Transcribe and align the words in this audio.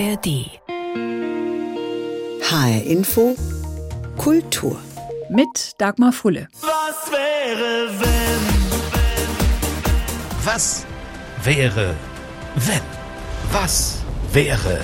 ARD. 0.00 0.48
HR 2.40 2.82
Info 2.86 3.36
Kultur. 4.16 4.78
Mit 5.28 5.74
Dagmar 5.76 6.12
Fulle. 6.12 6.48
Was 6.62 7.12
wäre, 7.12 7.90
wenn? 8.00 8.44
Was 10.42 10.86
wäre, 11.44 11.94
wenn? 12.56 12.80
Was 13.52 13.98
wäre, 14.32 14.80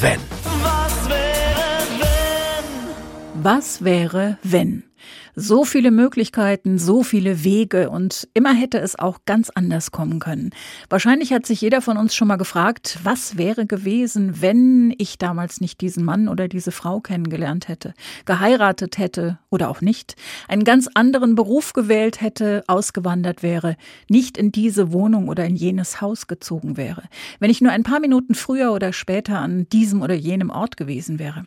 wenn? 0.00 0.20
Was 0.64 1.08
wäre, 1.08 1.86
wenn? 2.00 3.44
Was 3.44 3.84
wäre, 3.84 4.38
wenn? 4.42 4.89
So 5.34 5.64
viele 5.64 5.90
Möglichkeiten, 5.90 6.78
so 6.78 7.02
viele 7.02 7.44
Wege 7.44 7.90
und 7.90 8.28
immer 8.34 8.52
hätte 8.52 8.78
es 8.78 8.98
auch 8.98 9.18
ganz 9.26 9.50
anders 9.50 9.90
kommen 9.90 10.18
können. 10.18 10.50
Wahrscheinlich 10.88 11.32
hat 11.32 11.46
sich 11.46 11.60
jeder 11.60 11.80
von 11.80 11.96
uns 11.96 12.14
schon 12.14 12.28
mal 12.28 12.36
gefragt, 12.36 12.98
was 13.02 13.36
wäre 13.36 13.66
gewesen, 13.66 14.40
wenn 14.40 14.94
ich 14.98 15.18
damals 15.18 15.60
nicht 15.60 15.80
diesen 15.80 16.04
Mann 16.04 16.28
oder 16.28 16.48
diese 16.48 16.72
Frau 16.72 17.00
kennengelernt 17.00 17.68
hätte, 17.68 17.94
geheiratet 18.24 18.98
hätte 18.98 19.38
oder 19.50 19.68
auch 19.68 19.80
nicht, 19.80 20.16
einen 20.48 20.64
ganz 20.64 20.88
anderen 20.94 21.34
Beruf 21.34 21.72
gewählt 21.72 22.20
hätte, 22.20 22.64
ausgewandert 22.66 23.42
wäre, 23.42 23.76
nicht 24.08 24.36
in 24.36 24.52
diese 24.52 24.92
Wohnung 24.92 25.28
oder 25.28 25.44
in 25.44 25.56
jenes 25.56 26.00
Haus 26.00 26.26
gezogen 26.26 26.76
wäre, 26.76 27.04
wenn 27.38 27.50
ich 27.50 27.60
nur 27.60 27.72
ein 27.72 27.82
paar 27.82 28.00
Minuten 28.00 28.34
früher 28.34 28.72
oder 28.72 28.92
später 28.92 29.38
an 29.38 29.68
diesem 29.70 30.02
oder 30.02 30.14
jenem 30.14 30.50
Ort 30.50 30.76
gewesen 30.76 31.18
wäre. 31.18 31.46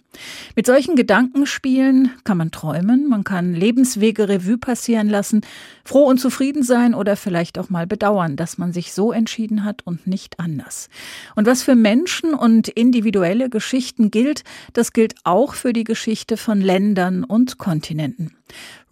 Mit 0.56 0.66
solchen 0.66 0.96
Gedankenspielen 0.96 2.12
kann 2.24 2.38
man 2.38 2.52
träumen, 2.52 3.08
man 3.08 3.24
kann 3.24 3.54
leben 3.54 3.84
Lebenswege 3.84 4.30
Revue 4.30 4.58
passieren 4.58 5.10
lassen, 5.10 5.42
froh 5.84 6.06
und 6.06 6.20
zufrieden 6.20 6.64
sein 6.64 6.94
oder 6.94 7.18
vielleicht 7.18 7.60
auch 7.60 7.70
mal 7.70 7.86
bedauern, 7.86 8.38
dass 8.38 8.58
man 8.58 8.72
sich 8.72 8.94
so 8.94 9.12
entschieden 9.12 9.66
hat 9.66 9.82
und 9.86 10.08
nicht 10.08 10.40
anders. 10.40 10.90
Und 11.36 11.48
was 11.48 11.64
für 11.64 11.76
Menschen 11.76 12.34
und 12.34 12.70
individuelle 12.70 13.50
Geschichten 13.50 14.10
gilt, 14.10 14.44
das 14.74 14.94
gilt 14.94 15.16
auch 15.24 15.54
für 15.56 15.74
die 15.74 15.84
Geschichte 15.84 16.38
von 16.38 16.62
Ländern 16.62 17.24
und 17.24 17.58
Kontinenten. 17.58 17.93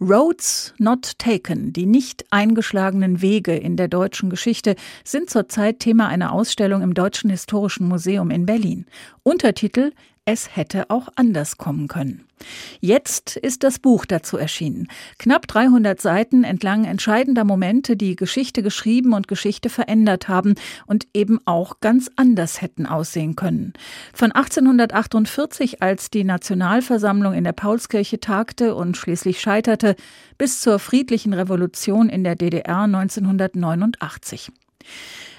Roads 0.00 0.74
Not 0.78 1.18
Taken, 1.18 1.72
die 1.72 1.86
nicht 1.86 2.24
eingeschlagenen 2.30 3.22
Wege 3.22 3.54
in 3.54 3.76
der 3.76 3.88
deutschen 3.88 4.30
Geschichte, 4.30 4.76
sind 5.04 5.30
zurzeit 5.30 5.78
Thema 5.80 6.08
einer 6.08 6.32
Ausstellung 6.32 6.82
im 6.82 6.94
Deutschen 6.94 7.30
Historischen 7.30 7.88
Museum 7.88 8.30
in 8.30 8.46
Berlin. 8.46 8.86
Untertitel 9.22 9.92
Es 10.24 10.54
hätte 10.54 10.88
auch 10.88 11.08
anders 11.16 11.58
kommen 11.58 11.88
können. 11.88 12.24
Jetzt 12.80 13.36
ist 13.36 13.64
das 13.64 13.80
Buch 13.80 14.04
dazu 14.06 14.36
erschienen. 14.36 14.86
Knapp 15.18 15.48
300 15.48 16.00
Seiten 16.00 16.44
entlang 16.44 16.84
entscheidender 16.84 17.42
Momente, 17.42 17.96
die 17.96 18.14
Geschichte 18.14 18.62
geschrieben 18.62 19.14
und 19.14 19.26
Geschichte 19.26 19.68
verändert 19.68 20.28
haben 20.28 20.54
und 20.86 21.08
eben 21.12 21.40
auch 21.44 21.80
ganz 21.80 22.08
anders 22.14 22.62
hätten 22.62 22.86
aussehen 22.86 23.34
können. 23.34 23.72
Von 24.14 24.30
1848, 24.30 25.82
als 25.82 26.08
die 26.08 26.22
Nationalversammlung 26.22 27.34
in 27.34 27.42
der 27.42 27.52
Paulskirche 27.52 28.20
tagte 28.20 28.76
und 28.76 28.96
schließlich 28.96 29.40
scheiterte, 29.40 29.96
bis 30.38 30.60
zur 30.60 30.78
friedlichen 30.78 31.32
Revolution 31.32 32.08
in 32.08 32.22
der 32.22 32.36
DDR 32.36 32.82
1989. 32.82 34.52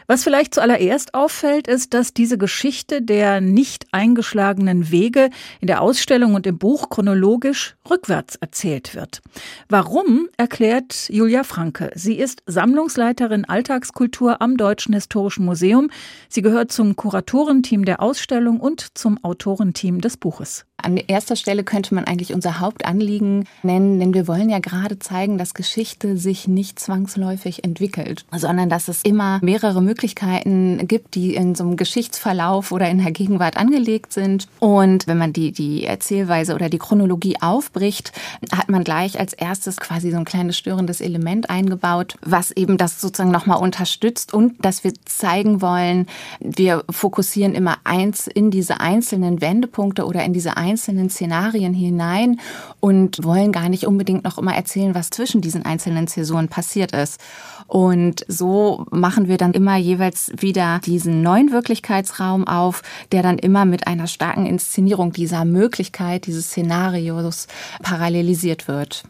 Was 0.08 0.24
vielleicht 0.24 0.54
zuallererst 0.54 1.14
auffällt, 1.14 1.68
ist, 1.68 1.94
dass 1.94 2.14
diese 2.14 2.38
Geschichte 2.38 3.02
der 3.02 3.42
nicht 3.42 3.88
eingeschlagenen 3.92 4.92
Wege 4.92 5.30
in 5.62 5.68
der 5.68 5.82
Ausstellung 5.82 6.34
und 6.36 6.46
im 6.46 6.58
Buch 6.58 6.90
chronologisch 6.90 7.76
rückwärts 7.90 8.36
erzählt 8.36 8.96
wird. 8.96 9.22
Warum, 9.70 10.30
erklärt 10.38 11.10
Julia 11.10 11.44
Franke. 11.44 11.92
Sie 11.96 12.16
ist 12.16 12.44
Sammlungsleiterin 12.46 13.46
Alltagskultur 13.46 14.42
am 14.42 14.58
Deutschen 14.58 14.94
Historischen 14.94 15.46
Museum. 15.46 15.90
Sie 16.30 16.42
gehört 16.42 16.72
zum 16.72 16.96
Kuratorenteam 16.96 17.86
der 17.86 18.02
Ausstellung 18.02 18.60
und 18.60 18.98
zum 18.98 19.24
Autorenteam 19.24 20.02
des 20.02 20.18
Buches. 20.18 20.66
An 20.84 20.98
erster 20.98 21.38
Stelle 21.38 21.64
könnte 21.64 21.96
man 21.96 22.04
eigentlich 22.04 22.34
unser 22.34 22.60
Hauptanliegen 22.60 23.46
nennen, 23.64 24.02
denn 24.02 24.14
wir 24.14 24.28
wollen 24.28 24.50
ja 24.50 24.60
gerade 24.60 25.00
zeigen, 25.00 25.38
dass 25.38 25.54
Geschichte 25.54 26.18
sich 26.18 26.46
nicht 26.50 26.78
zwangsläufig 26.78 27.64
entwickelt, 27.64 28.26
sondern 28.36 28.70
dass 28.70 28.90
es 28.90 29.02
immer 29.04 29.40
mehrere 29.42 29.82
Möglichkeiten 29.82 30.86
gibt, 30.86 31.16
die 31.16 31.36
in 31.36 31.56
so 31.56 31.64
einem 31.64 31.78
Geschichtsverlauf 31.78 32.74
oder 32.74 32.90
in 32.90 32.98
der 32.98 33.14
Gegenwart 33.14 33.56
angelegt 33.56 34.12
sind. 34.12 34.50
Und 34.60 35.08
wenn 35.08 35.18
man 35.18 35.32
die, 35.32 35.54
die 35.54 35.86
Erzählweise 35.86 36.54
oder 36.54 36.68
die 36.68 36.80
Chronologie 36.80 37.38
aufbricht, 37.40 38.12
hat 38.52 38.68
man 38.68 38.84
gleich 38.84 39.18
als 39.18 39.32
erstes 39.32 39.78
quasi 39.78 40.12
so 40.12 40.18
ein 40.18 40.26
kleines 40.26 40.58
störendes 40.58 41.00
Element 41.00 41.50
eingebaut, 41.50 42.18
was 42.22 42.52
eben 42.52 42.78
das 42.78 43.00
sozusagen 43.00 43.32
nochmal 43.32 43.60
unterstützt 43.60 44.34
und 44.34 44.66
dass 44.66 44.84
wir 44.84 44.92
zeigen 45.06 45.62
wollen, 45.62 46.08
wir 46.42 46.84
fokussieren 46.90 47.56
immer 47.56 47.78
eins 47.86 48.28
in 48.28 48.52
diese 48.52 48.82
einzelnen 48.82 49.40
Wendepunkte 49.40 50.06
oder 50.06 50.26
in 50.26 50.34
diese 50.34 50.58
einzelnen 50.58 50.73
einzelnen 50.74 51.10
Szenarien 51.10 51.74
hinein 51.74 52.40
und 52.80 53.24
wollen 53.24 53.52
gar 53.52 53.70
nicht 53.70 53.86
unbedingt 53.86 54.24
noch 54.24 54.40
immer 54.40 54.56
erzählen, 54.56 54.96
was 54.96 55.12
zwischen 55.12 55.40
diesen 55.40 55.66
einzelnen 55.66 56.08
Zäsuren 56.08 56.48
passiert 56.48 56.94
ist. 56.94 57.22
Und 57.68 58.26
so 58.28 58.86
machen 58.90 59.28
wir 59.28 59.38
dann 59.38 59.54
immer 59.54 59.78
jeweils 59.78 60.32
wieder 60.36 60.82
diesen 60.84 61.22
neuen 61.22 61.52
Wirklichkeitsraum 61.52 62.48
auf, 62.48 62.82
der 63.12 63.22
dann 63.22 63.38
immer 63.38 63.66
mit 63.66 63.86
einer 63.86 64.08
starken 64.08 64.48
Inszenierung 64.48 65.12
dieser 65.14 65.46
Möglichkeit, 65.46 66.26
dieses 66.26 66.48
Szenarios 66.48 67.48
parallelisiert 67.84 68.68
wird. 68.68 69.04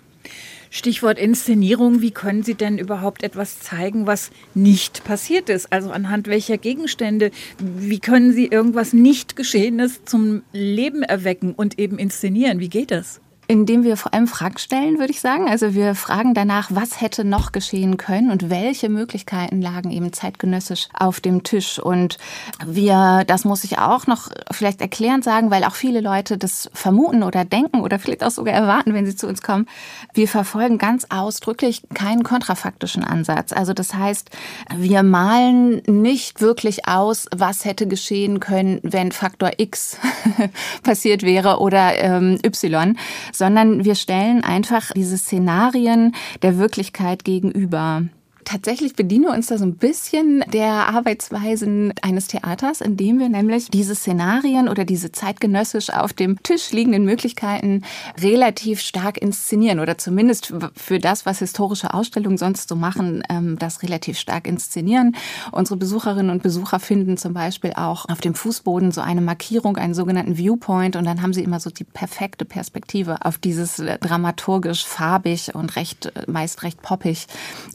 Stichwort 0.76 1.20
Inszenierung. 1.20 2.02
Wie 2.02 2.10
können 2.10 2.42
Sie 2.42 2.56
denn 2.56 2.80
überhaupt 2.80 3.22
etwas 3.22 3.60
zeigen, 3.60 4.08
was 4.08 4.32
nicht 4.56 5.04
passiert 5.04 5.48
ist? 5.48 5.72
Also 5.72 5.92
anhand 5.92 6.28
welcher 6.28 6.58
Gegenstände? 6.58 7.30
Wie 7.60 8.00
können 8.00 8.34
Sie 8.34 8.48
irgendwas 8.48 8.92
nicht 8.92 9.36
Geschehenes 9.36 10.04
zum 10.04 10.42
Leben 10.52 11.04
erwecken 11.04 11.54
und 11.54 11.78
eben 11.78 12.00
inszenieren? 12.00 12.60
Wie 12.60 12.70
geht 12.70 12.90
das? 12.90 13.22
Indem 13.54 13.84
wir 13.84 13.98
vor 13.98 14.16
allem 14.16 14.26
Fragen 14.26 14.58
stellen, 14.58 14.98
würde 14.98 15.12
ich 15.12 15.22
sagen. 15.22 15.48
Also 15.48 15.76
wir 15.76 15.94
fragen 15.94 16.34
danach, 16.34 16.72
was 16.72 17.02
hätte 17.02 17.24
noch 17.24 17.52
geschehen 17.52 17.98
können 17.98 18.32
und 18.32 18.50
welche 18.50 18.90
Möglichkeiten 18.90 19.62
lagen 19.62 19.92
eben 19.92 20.12
zeitgenössisch 20.12 20.88
auf 20.92 21.22
dem 21.22 21.44
Tisch. 21.44 21.78
Und 21.78 22.18
wir, 22.66 23.24
das 23.28 23.46
muss 23.46 23.64
ich 23.64 23.78
auch 23.78 24.08
noch 24.08 24.30
vielleicht 24.50 24.82
erklärend 24.82 25.24
sagen, 25.24 25.52
weil 25.52 25.66
auch 25.66 25.76
viele 25.76 26.02
Leute 26.02 26.40
das 26.40 26.68
vermuten 26.74 27.22
oder 27.22 27.46
denken 27.46 27.82
oder 27.82 28.00
vielleicht 28.00 28.24
auch 28.24 28.32
sogar 28.32 28.56
erwarten, 28.56 28.96
wenn 28.96 29.06
sie 29.06 29.16
zu 29.16 29.28
uns 29.28 29.44
kommen. 29.44 29.68
Wir 30.16 30.28
verfolgen 30.28 30.80
ganz 30.80 31.06
ausdrücklich 31.12 31.84
keinen 31.94 32.24
kontrafaktischen 32.24 33.04
Ansatz. 33.04 33.54
Also 33.54 33.74
das 33.74 33.94
heißt, 33.94 34.32
wir 34.76 35.04
malen 35.04 35.84
nicht 35.86 36.42
wirklich 36.42 36.88
aus, 36.88 37.28
was 37.32 37.66
hätte 37.66 37.86
geschehen 37.86 38.40
können, 38.40 38.80
wenn 38.82 39.12
Faktor 39.12 39.52
X 39.58 40.00
passiert 40.82 41.22
wäre 41.22 41.60
oder 41.60 42.00
ähm, 42.00 42.40
Y, 42.44 42.98
sondern 43.44 43.84
wir 43.84 43.96
stellen 43.96 44.42
einfach 44.42 44.92
diese 44.96 45.18
Szenarien 45.18 46.16
der 46.44 46.58
Wirklichkeit 46.58 47.26
gegenüber. 47.26 48.04
Tatsächlich 48.46 48.96
bedienen 48.96 49.26
wir 49.26 49.32
uns 49.32 49.48
da 49.48 49.58
so 49.58 49.66
ein 49.66 49.76
bisschen 49.76 50.44
der 50.52 50.72
Arbeitsweisen 50.90 51.94
eines 52.02 52.28
Theaters, 52.28 52.82
indem 52.82 53.20
wir 53.20 53.30
nämlich 53.30 53.70
diese 53.70 53.96
Szenarien 53.96 54.68
oder 54.68 54.86
diese 54.86 55.12
zeitgenössisch 55.12 55.90
auf 55.90 56.14
dem 56.14 56.42
Tisch 56.44 56.72
liegenden 56.72 57.06
Möglichkeiten 57.06 57.84
relativ 58.20 58.82
stark 58.82 59.18
inszenieren 59.18 59.80
oder 59.80 59.98
zumindest 59.98 60.54
für 60.76 61.00
das, 61.00 61.26
was 61.26 61.40
historische 61.40 61.94
Ausstellungen 61.94 62.38
sonst 62.38 62.70
so 62.70 62.76
machen, 62.76 63.24
ähm, 63.30 63.58
das 63.60 63.84
relativ 63.84 64.18
stark 64.18 64.48
inszenieren. 64.48 65.16
Unsere 65.52 65.78
Besucherinnen 65.78 66.32
und 66.32 66.44
Besucher 66.44 66.80
finden 66.80 67.18
zum 67.18 67.34
Beispiel 67.34 67.74
auch 67.74 68.08
auf 68.10 68.22
dem 68.22 68.36
Fußboden 68.36 68.92
so 68.92 69.02
eine 69.02 69.22
Markierung, 69.22 69.78
einen 69.78 69.94
sogenannten 69.94 70.38
Viewpoint 70.38 70.96
und 70.96 71.06
dann 71.06 71.22
haben 71.22 71.34
sie 71.34 71.44
immer 71.44 71.60
so 71.60 71.70
die 71.70 71.84
perfekte 71.84 72.46
Perspektive 72.46 73.26
auf 73.26 73.38
dieses 73.38 73.80
äh, 73.80 73.98
dramaturgisch 74.00 74.86
farbig 74.86 75.56
und 75.56 75.76
recht, 75.76 76.08
äh, 76.08 76.30
meist 76.30 76.64
recht 76.64 76.82
poppig 76.82 77.28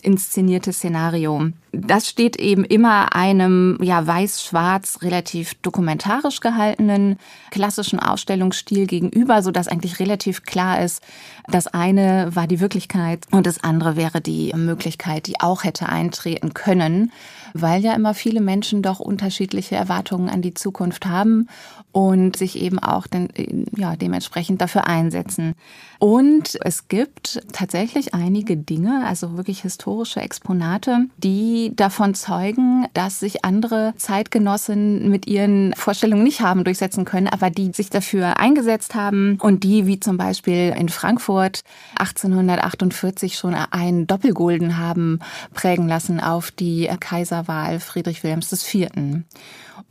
inszeniert 0.02 0.57
inszenierte 0.58 0.72
Szenario. 0.72 1.50
Das 1.72 2.08
steht 2.08 2.36
eben 2.36 2.64
immer 2.64 3.14
einem 3.14 3.78
ja 3.80 4.06
weiß-schwarz 4.06 4.98
relativ 5.02 5.54
dokumentarisch 5.62 6.40
gehaltenen 6.40 7.18
klassischen 7.50 8.00
Ausstellungsstil 8.00 8.86
gegenüber, 8.86 9.42
so 9.42 9.50
dass 9.50 9.68
eigentlich 9.68 10.00
relativ 10.00 10.42
klar 10.42 10.82
ist, 10.82 11.02
das 11.46 11.66
eine 11.66 12.34
war 12.34 12.46
die 12.46 12.60
Wirklichkeit 12.60 13.26
und 13.30 13.46
das 13.46 13.62
andere 13.62 13.96
wäre 13.96 14.20
die 14.20 14.52
Möglichkeit, 14.56 15.26
die 15.26 15.40
auch 15.40 15.64
hätte 15.64 15.88
eintreten 15.88 16.54
können, 16.54 17.12
weil 17.54 17.82
ja 17.82 17.94
immer 17.94 18.14
viele 18.14 18.40
Menschen 18.40 18.82
doch 18.82 18.98
unterschiedliche 19.00 19.76
Erwartungen 19.76 20.28
an 20.28 20.42
die 20.42 20.54
Zukunft 20.54 21.06
haben 21.06 21.48
und 21.92 22.36
sich 22.36 22.60
eben 22.60 22.78
auch 22.78 23.06
den, 23.06 23.66
ja, 23.76 23.96
dementsprechend 23.96 24.60
dafür 24.60 24.86
einsetzen. 24.86 25.54
Und 25.98 26.58
es 26.62 26.88
gibt 26.88 27.42
tatsächlich 27.52 28.14
einige 28.14 28.56
Dinge, 28.56 29.04
also 29.06 29.36
wirklich 29.36 29.62
historische 29.62 30.20
Exponate, 30.20 31.06
die 31.16 31.72
davon 31.74 32.14
zeugen, 32.14 32.86
dass 32.94 33.20
sich 33.20 33.44
andere 33.44 33.94
Zeitgenossen 33.96 35.10
mit 35.10 35.26
ihren 35.26 35.74
Vorstellungen 35.74 36.24
nicht 36.24 36.40
haben 36.40 36.64
durchsetzen 36.64 37.04
können, 37.04 37.28
aber 37.28 37.50
die 37.50 37.72
sich 37.72 37.90
dafür 37.90 38.38
eingesetzt 38.38 38.94
haben 38.94 39.38
und 39.40 39.64
die, 39.64 39.86
wie 39.86 40.00
zum 40.00 40.16
Beispiel 40.16 40.74
in 40.76 40.88
Frankfurt 40.88 41.62
1848 41.98 43.36
schon 43.36 43.54
einen 43.54 44.06
Doppelgulden 44.06 44.78
haben 44.78 45.20
prägen 45.52 45.88
lassen 45.88 46.20
auf 46.20 46.50
die 46.50 46.88
Kaiser 47.00 47.28
Kaiserwahl 47.28 47.80
Friedrich 47.80 48.22
Wilhelms 48.22 48.52
IV. 48.52 48.88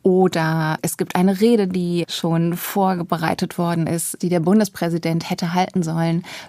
Oder 0.01 0.77
es 0.81 0.97
gibt 0.97 1.15
eine 1.15 1.39
Rede, 1.39 1.67
die 1.67 2.05
schon 2.09 2.55
vorbereitet 2.55 3.57
worden 3.57 3.87
ist, 3.87 4.21
die 4.21 4.29
der 4.29 4.39
Bundespräsident 4.39 5.29
hätte 5.29 5.53
halten 5.53 5.83
sollen, 5.83 5.96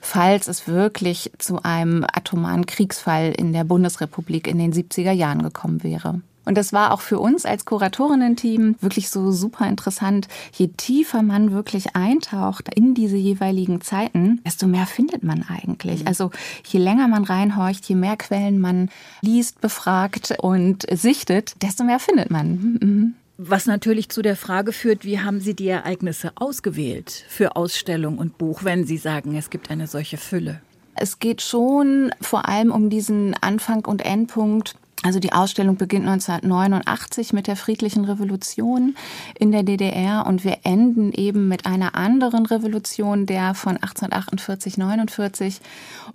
falls 0.00 0.49
es 0.49 0.69
wirklich 0.69 1.33
zu 1.39 1.62
einem 1.62 2.05
atomaren 2.05 2.67
Kriegsfall 2.67 3.33
in 3.37 3.53
der 3.53 3.65
Bundesrepublik 3.65 4.47
in 4.47 4.59
den 4.59 4.73
70er 4.73 5.12
Jahren 5.12 5.43
gekommen 5.43 5.83
wäre. 5.83 6.21
Und 6.49 6.56
das 6.56 6.73
war 6.73 6.93
auch 6.93 7.03
für 7.03 7.19
uns 7.19 7.45
als 7.45 7.67
Kuratorinnen-Team 7.67 8.77
wirklich 8.81 9.11
so 9.11 9.33
super 9.33 9.69
interessant. 9.69 10.29
Je 10.55 10.69
tiefer 10.69 11.23
man 11.23 11.53
wirklich 11.53 11.95
eintaucht 11.95 12.75
in 12.75 12.95
diese 12.95 13.19
jeweiligen 13.19 13.83
Zeiten, 13.83 14.41
desto 14.47 14.67
mehr 14.67 14.87
findet 14.87 15.23
man 15.23 15.45
eigentlich. 15.47 16.06
Also 16.06 16.31
je 16.67 16.79
länger 16.79 17.06
man 17.06 17.25
reinhorcht, 17.25 17.85
je 17.87 17.97
mehr 17.97 18.17
Quellen 18.17 18.61
man 18.61 18.89
liest, 19.21 19.61
befragt 19.61 20.37
und 20.41 20.87
sichtet, 20.91 21.62
desto 21.62 21.85
mehr 21.85 21.99
findet 21.99 22.31
man. 22.31 22.79
Mhm. 22.81 23.15
Was 23.40 23.67
natürlich 23.67 24.08
zu 24.08 24.20
der 24.20 24.35
Frage 24.35 24.73
führt, 24.73 25.05
wie 25.05 25.20
haben 25.20 25.38
Sie 25.38 25.55
die 25.55 25.69
Ereignisse 25.69 26.32
ausgewählt 26.35 27.25
für 27.29 27.55
Ausstellung 27.55 28.19
und 28.19 28.37
Buch, 28.37 28.64
wenn 28.64 28.85
Sie 28.85 28.96
sagen, 28.96 29.37
es 29.37 29.49
gibt 29.49 29.70
eine 29.70 29.87
solche 29.87 30.17
Fülle? 30.17 30.61
Es 30.96 31.20
geht 31.20 31.40
schon 31.40 32.11
vor 32.20 32.49
allem 32.49 32.73
um 32.73 32.90
diesen 32.90 33.35
Anfang 33.40 33.85
und 33.85 34.05
Endpunkt 34.05 34.75
also 35.05 35.21
die 35.21 35.33
Ausstellung 35.33 35.77
beginnt 35.77 36.09
1989 36.09 37.33
mit 37.33 37.47
der 37.47 37.55
friedlichen 37.55 38.05
Revolution 38.05 38.97
in 39.39 39.53
der 39.53 39.62
DDR 39.62 40.27
und 40.27 40.43
wir 40.43 40.59
enden 40.65 41.12
eben 41.12 41.47
mit 41.47 41.67
einer 41.67 41.95
anderen 41.95 42.47
Revolution, 42.47 43.25
der 43.25 43.55
von 43.55 43.77
1848, 43.77 44.77
49 44.77 45.61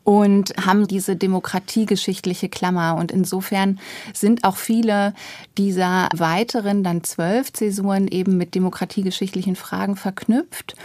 und 0.04 0.54
haben 0.66 0.86
diese 0.86 1.16
demokratiegeschichtliche 1.16 2.50
Klammer. 2.50 2.96
Und 2.98 3.12
insofern 3.12 3.80
sind 4.14 4.44
auch 4.44 4.58
viele 4.58 5.14
dieser 5.58 6.10
weiteren, 6.14 6.84
dann 6.84 7.06
zwölf 7.06 7.54
Zäsuren 7.54 8.10
eben 8.10 8.38
mit 8.38 8.54
demokratiegeschichtlichen 8.54 9.56
Fragen 9.56 9.96
verknüpft. 9.96 10.76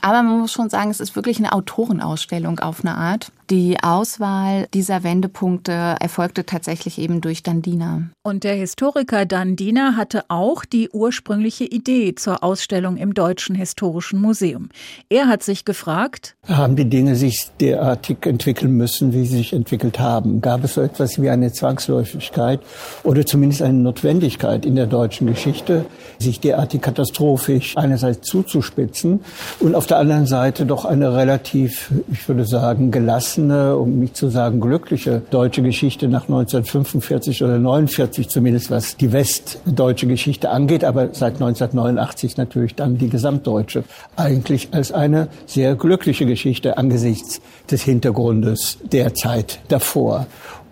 Aber 0.00 0.22
man 0.22 0.38
muss 0.38 0.52
schon 0.52 0.70
sagen, 0.70 0.90
es 0.90 1.00
ist 1.00 1.16
wirklich 1.16 1.38
eine 1.38 1.52
Autorenausstellung 1.52 2.60
auf 2.60 2.84
eine 2.84 2.96
Art. 2.96 3.32
Die 3.50 3.78
Auswahl 3.82 4.68
dieser 4.72 5.02
Wendepunkte 5.02 5.72
erfolgte 5.72 6.46
tatsächlich 6.46 6.98
eben 6.98 7.20
durch 7.20 7.42
Dandina. 7.42 8.02
Und 8.22 8.44
der 8.44 8.54
Historiker 8.54 9.26
Dandina 9.26 9.96
hatte 9.96 10.22
auch 10.28 10.64
die 10.64 10.88
ursprüngliche 10.90 11.64
Idee 11.64 12.14
zur 12.14 12.44
Ausstellung 12.44 12.96
im 12.96 13.12
Deutschen 13.12 13.56
Historischen 13.56 14.20
Museum. 14.20 14.68
Er 15.08 15.26
hat 15.26 15.42
sich 15.42 15.64
gefragt, 15.64 16.36
haben 16.46 16.76
die 16.76 16.88
Dinge 16.88 17.16
sich 17.16 17.50
derartig 17.58 18.24
entwickeln 18.24 18.76
müssen, 18.76 19.12
wie 19.12 19.26
sie 19.26 19.38
sich 19.38 19.52
entwickelt 19.52 19.98
haben? 19.98 20.40
Gab 20.40 20.62
es 20.62 20.74
so 20.74 20.80
etwas 20.80 21.20
wie 21.20 21.28
eine 21.28 21.52
Zwangsläufigkeit 21.52 22.60
oder 23.02 23.26
zumindest 23.26 23.62
eine 23.62 23.78
Notwendigkeit 23.78 24.64
in 24.64 24.76
der 24.76 24.86
deutschen 24.86 25.26
Geschichte, 25.26 25.86
sich 26.20 26.38
derartig 26.38 26.82
katastrophisch 26.82 27.76
einerseits 27.76 28.28
zuzuspitzen 28.28 29.24
und 29.58 29.74
auf 29.74 29.88
der 29.88 29.96
anderen 29.96 30.26
Seite 30.26 30.66
doch 30.66 30.84
eine 30.84 31.16
relativ, 31.16 31.90
ich 32.12 32.28
würde 32.28 32.44
sagen, 32.44 32.92
gelassen 32.92 33.39
zufriedene, 33.40 33.76
um 33.76 33.98
nicht 33.98 34.16
zu 34.16 34.28
sagen 34.28 34.60
glückliche 34.60 35.22
deutsche 35.30 35.62
Geschichte 35.62 36.08
nach 36.08 36.22
1945 36.22 37.42
oder 37.42 37.58
49 37.58 38.28
zumindest, 38.28 38.70
was 38.70 38.96
die 38.96 39.12
westdeutsche 39.12 40.06
Geschichte 40.06 40.50
angeht, 40.50 40.84
aber 40.84 41.08
seit 41.12 41.34
1989 41.34 42.36
natürlich 42.36 42.74
dann 42.74 42.98
die 42.98 43.08
gesamtdeutsche, 43.08 43.84
eigentlich 44.16 44.68
als 44.72 44.92
eine 44.92 45.28
sehr 45.46 45.74
glückliche 45.74 46.26
Geschichte 46.26 46.76
angesichts 46.78 47.40
des 47.70 47.82
Hintergrundes 47.82 48.78
der 48.92 49.14
Zeit 49.14 49.60
davor. 49.68 50.26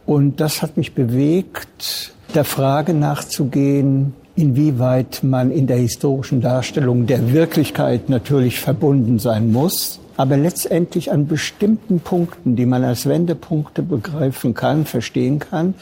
Und 0.07 0.41
das 0.41 0.63
hat 0.63 0.77
mich 0.77 0.95
bewegt, 0.95 2.13
der 2.35 2.45
Frage 2.45 2.95
nachzugehen, 2.95 4.15
inwieweit 4.37 5.23
man 5.23 5.51
in 5.51 5.67
der 5.67 5.79
historischen 5.79 6.41
Darstellung 6.41 7.07
der 7.07 7.33
Wirklichkeit 7.33 8.09
natürlich 8.09 8.61
verbunden 8.61 9.19
sein 9.19 9.53
muss 9.53 10.01
aber 10.19 10.37
letztendlich 10.37 11.13
an 11.13 11.29
bestimmten 11.29 12.01
Punkten, 12.01 12.57
die 12.57 12.67
man 12.67 12.83
als 12.83 13.07
Wendepunkte 13.07 13.85
begreifen 13.85 14.53
kann, 14.53 14.85
verstehen 14.85 15.39
kann, 15.39 15.75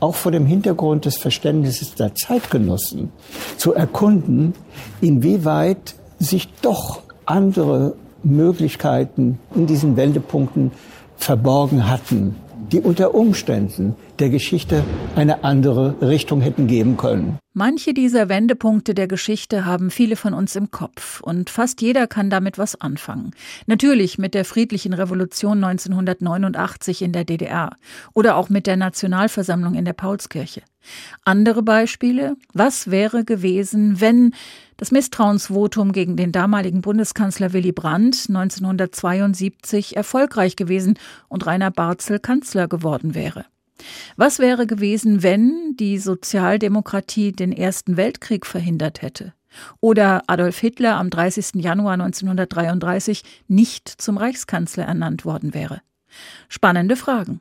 auch 0.00 0.16
vor 0.16 0.32
dem 0.32 0.46
Hintergrund 0.46 1.04
des 1.04 1.16
Verständnisses 1.16 1.94
der 1.94 2.12
Zeitgenossen 2.16 3.12
zu 3.56 3.72
erkunden, 3.72 4.52
inwieweit 5.00 5.94
sich 6.18 6.48
doch 6.60 7.02
andere 7.24 7.94
Möglichkeiten 8.24 9.38
in 9.54 9.68
diesen 9.68 9.96
Wendepunkten 9.96 10.72
verborgen 11.16 11.88
hatten, 11.88 12.34
die 12.72 12.80
unter 12.80 13.14
Umständen 13.14 13.94
der 14.18 14.30
Geschichte 14.30 14.84
eine 15.16 15.44
andere 15.44 15.96
Richtung 16.00 16.40
hätten 16.40 16.66
geben 16.66 16.96
können. 16.96 17.38
Manche 17.52 17.94
dieser 17.94 18.28
Wendepunkte 18.28 18.94
der 18.94 19.06
Geschichte 19.06 19.64
haben 19.64 19.90
viele 19.90 20.16
von 20.16 20.34
uns 20.34 20.56
im 20.56 20.72
Kopf 20.72 21.20
und 21.20 21.50
fast 21.50 21.80
jeder 21.82 22.08
kann 22.08 22.28
damit 22.28 22.58
was 22.58 22.80
anfangen. 22.80 23.30
Natürlich 23.66 24.18
mit 24.18 24.34
der 24.34 24.44
friedlichen 24.44 24.92
Revolution 24.92 25.62
1989 25.62 27.02
in 27.02 27.12
der 27.12 27.24
DDR 27.24 27.76
oder 28.12 28.36
auch 28.36 28.48
mit 28.48 28.66
der 28.66 28.76
Nationalversammlung 28.76 29.74
in 29.74 29.84
der 29.84 29.92
Paulskirche. 29.92 30.62
Andere 31.24 31.62
Beispiele? 31.62 32.36
Was 32.52 32.90
wäre 32.90 33.24
gewesen, 33.24 34.00
wenn 34.00 34.34
das 34.76 34.90
Misstrauensvotum 34.90 35.92
gegen 35.92 36.16
den 36.16 36.32
damaligen 36.32 36.80
Bundeskanzler 36.80 37.52
Willy 37.52 37.72
Brandt 37.72 38.26
1972 38.28 39.96
erfolgreich 39.96 40.56
gewesen 40.56 40.98
und 41.28 41.46
Rainer 41.46 41.70
Barzel 41.70 42.18
Kanzler 42.18 42.66
geworden 42.66 43.14
wäre? 43.14 43.44
Was 44.16 44.38
wäre 44.38 44.66
gewesen, 44.66 45.22
wenn 45.22 45.76
die 45.76 45.98
Sozialdemokratie 45.98 47.32
den 47.32 47.52
Ersten 47.52 47.96
Weltkrieg 47.96 48.46
verhindert 48.46 49.02
hätte? 49.02 49.34
Oder 49.80 50.22
Adolf 50.26 50.58
Hitler 50.58 50.96
am 50.96 51.10
30. 51.10 51.62
Januar 51.62 51.94
1933 51.94 53.22
nicht 53.48 53.88
zum 53.88 54.16
Reichskanzler 54.16 54.84
ernannt 54.84 55.24
worden 55.24 55.54
wäre? 55.54 55.80
Spannende 56.48 56.96
Fragen. 56.96 57.40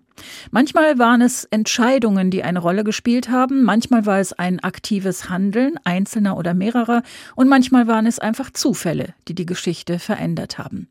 Manchmal 0.51 0.99
waren 0.99 1.21
es 1.21 1.45
Entscheidungen, 1.45 2.29
die 2.29 2.43
eine 2.43 2.59
Rolle 2.59 2.83
gespielt 2.83 3.29
haben, 3.29 3.63
manchmal 3.63 4.05
war 4.05 4.19
es 4.19 4.33
ein 4.33 4.59
aktives 4.59 5.29
Handeln 5.29 5.79
einzelner 5.83 6.37
oder 6.37 6.53
mehrerer 6.53 7.03
und 7.35 7.49
manchmal 7.49 7.87
waren 7.87 8.05
es 8.05 8.19
einfach 8.19 8.51
Zufälle, 8.51 9.13
die 9.27 9.35
die 9.35 9.45
Geschichte 9.45 9.99
verändert 9.99 10.57
haben. 10.57 10.87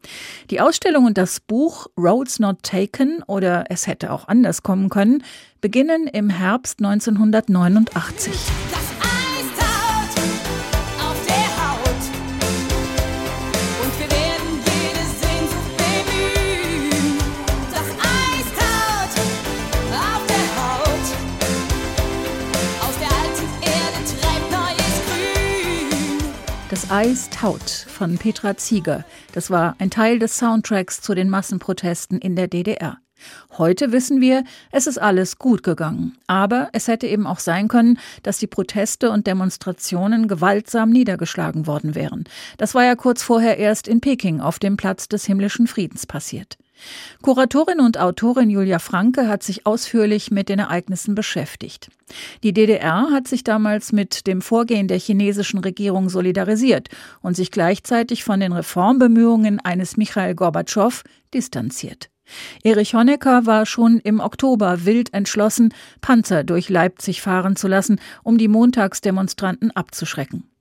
Die 0.51 0.61
Ausstellung 0.61 1.05
und 1.05 1.19
das 1.19 1.41
Buch 1.41 1.87
Roads 1.97 2.41
Not 2.41 2.63
Taken 2.63 3.23
oder 3.27 3.67
Es 3.69 3.87
hätte 3.87 4.13
auch 4.13 4.29
anders 4.29 4.63
kommen 4.63 4.89
können 4.89 5.23
beginnen 5.61 6.09
im 6.09 6.29
Herbst 6.29 6.81
1989. 6.81 8.33
Eis 26.93 27.31
taut 27.31 27.71
von 27.71 28.19
Petra 28.19 28.59
Zieger. 28.59 29.07
Das 29.33 29.49
war 29.49 29.77
ein 29.79 29.89
Teil 29.89 30.19
des 30.19 30.37
Soundtracks 30.37 31.01
zu 31.01 31.15
den 31.15 31.31
Massenprotesten 31.31 32.19
in 32.19 32.37
der 32.37 32.49
DDR. 32.49 32.99
Heute 33.57 33.93
wissen 33.93 34.21
wir, 34.21 34.45
es 34.73 34.87
ist 34.87 34.99
alles 34.99 35.39
gut 35.39 35.63
gegangen. 35.63 36.19
Aber 36.27 36.69
es 36.75 36.89
hätte 36.89 37.07
eben 37.07 37.27
auch 37.27 37.39
sein 37.39 37.69
können, 37.69 37.99
dass 38.23 38.37
die 38.37 38.47
Proteste 38.47 39.11
und 39.11 39.27
Demonstrationen 39.27 40.29
gewaltsam 40.29 40.91
niedergeschlagen 40.91 41.67
worden 41.67 41.95
wären. 41.95 42.25
Das 42.59 42.75
war 42.75 42.85
ja 42.85 42.95
kurz 42.95 43.23
vorher 43.23 43.57
erst 43.57 43.89
in 43.89 44.03
Peking 44.03 44.43
auf 44.43 44.59
dem 44.59 44.77
Platz 44.77 45.09
des 45.09 45.25
himmlischen 45.25 45.69
Friedens 45.69 46.05
passiert. 46.05 46.59
Kuratorin 47.23 47.81
und 47.81 47.99
Autorin 47.99 48.51
Julia 48.51 48.79
Franke 48.79 49.29
hat 49.29 49.43
sich 49.43 49.67
ausführlich 49.67 50.31
mit 50.31 50.49
den 50.49 50.59
Ereignissen 50.59 51.15
beschäftigt. 51.15 51.91
Die 52.43 52.53
DDR 52.53 53.09
hat 53.11 53.29
sich 53.29 53.45
damals 53.45 53.93
mit 53.93 54.27
dem 54.27 54.43
Vorgehen 54.43 54.89
der 54.89 54.99
chinesischen 54.99 55.61
Regierung 55.61 56.09
solidarisiert 56.09 56.89
und 57.21 57.37
sich 57.37 57.51
gleichzeitig 57.51 58.25
von 58.25 58.41
den 58.41 58.53
Reformbemühungen 58.53 59.61
eines 59.61 59.97
Michael 59.97 60.35
Gorbatschow 60.35 61.03
distanziert. 61.33 62.11
Erich 62.63 62.95
Honecker 62.95 63.47
war 63.47 63.67
schon 63.67 63.99
im 63.99 64.21
Oktober 64.21 64.85
wild 64.85 65.13
entschlossen, 65.13 65.75
Panzer 66.01 66.45
durch 66.45 66.69
Leipzig 66.69 67.21
fahren 67.21 67.57
zu 67.57 67.69
lassen, 67.69 68.01
um 68.23 68.39
die 68.39 68.49
Montagsdemonstranten 68.49 69.71
abzuschrecken. 69.73 70.52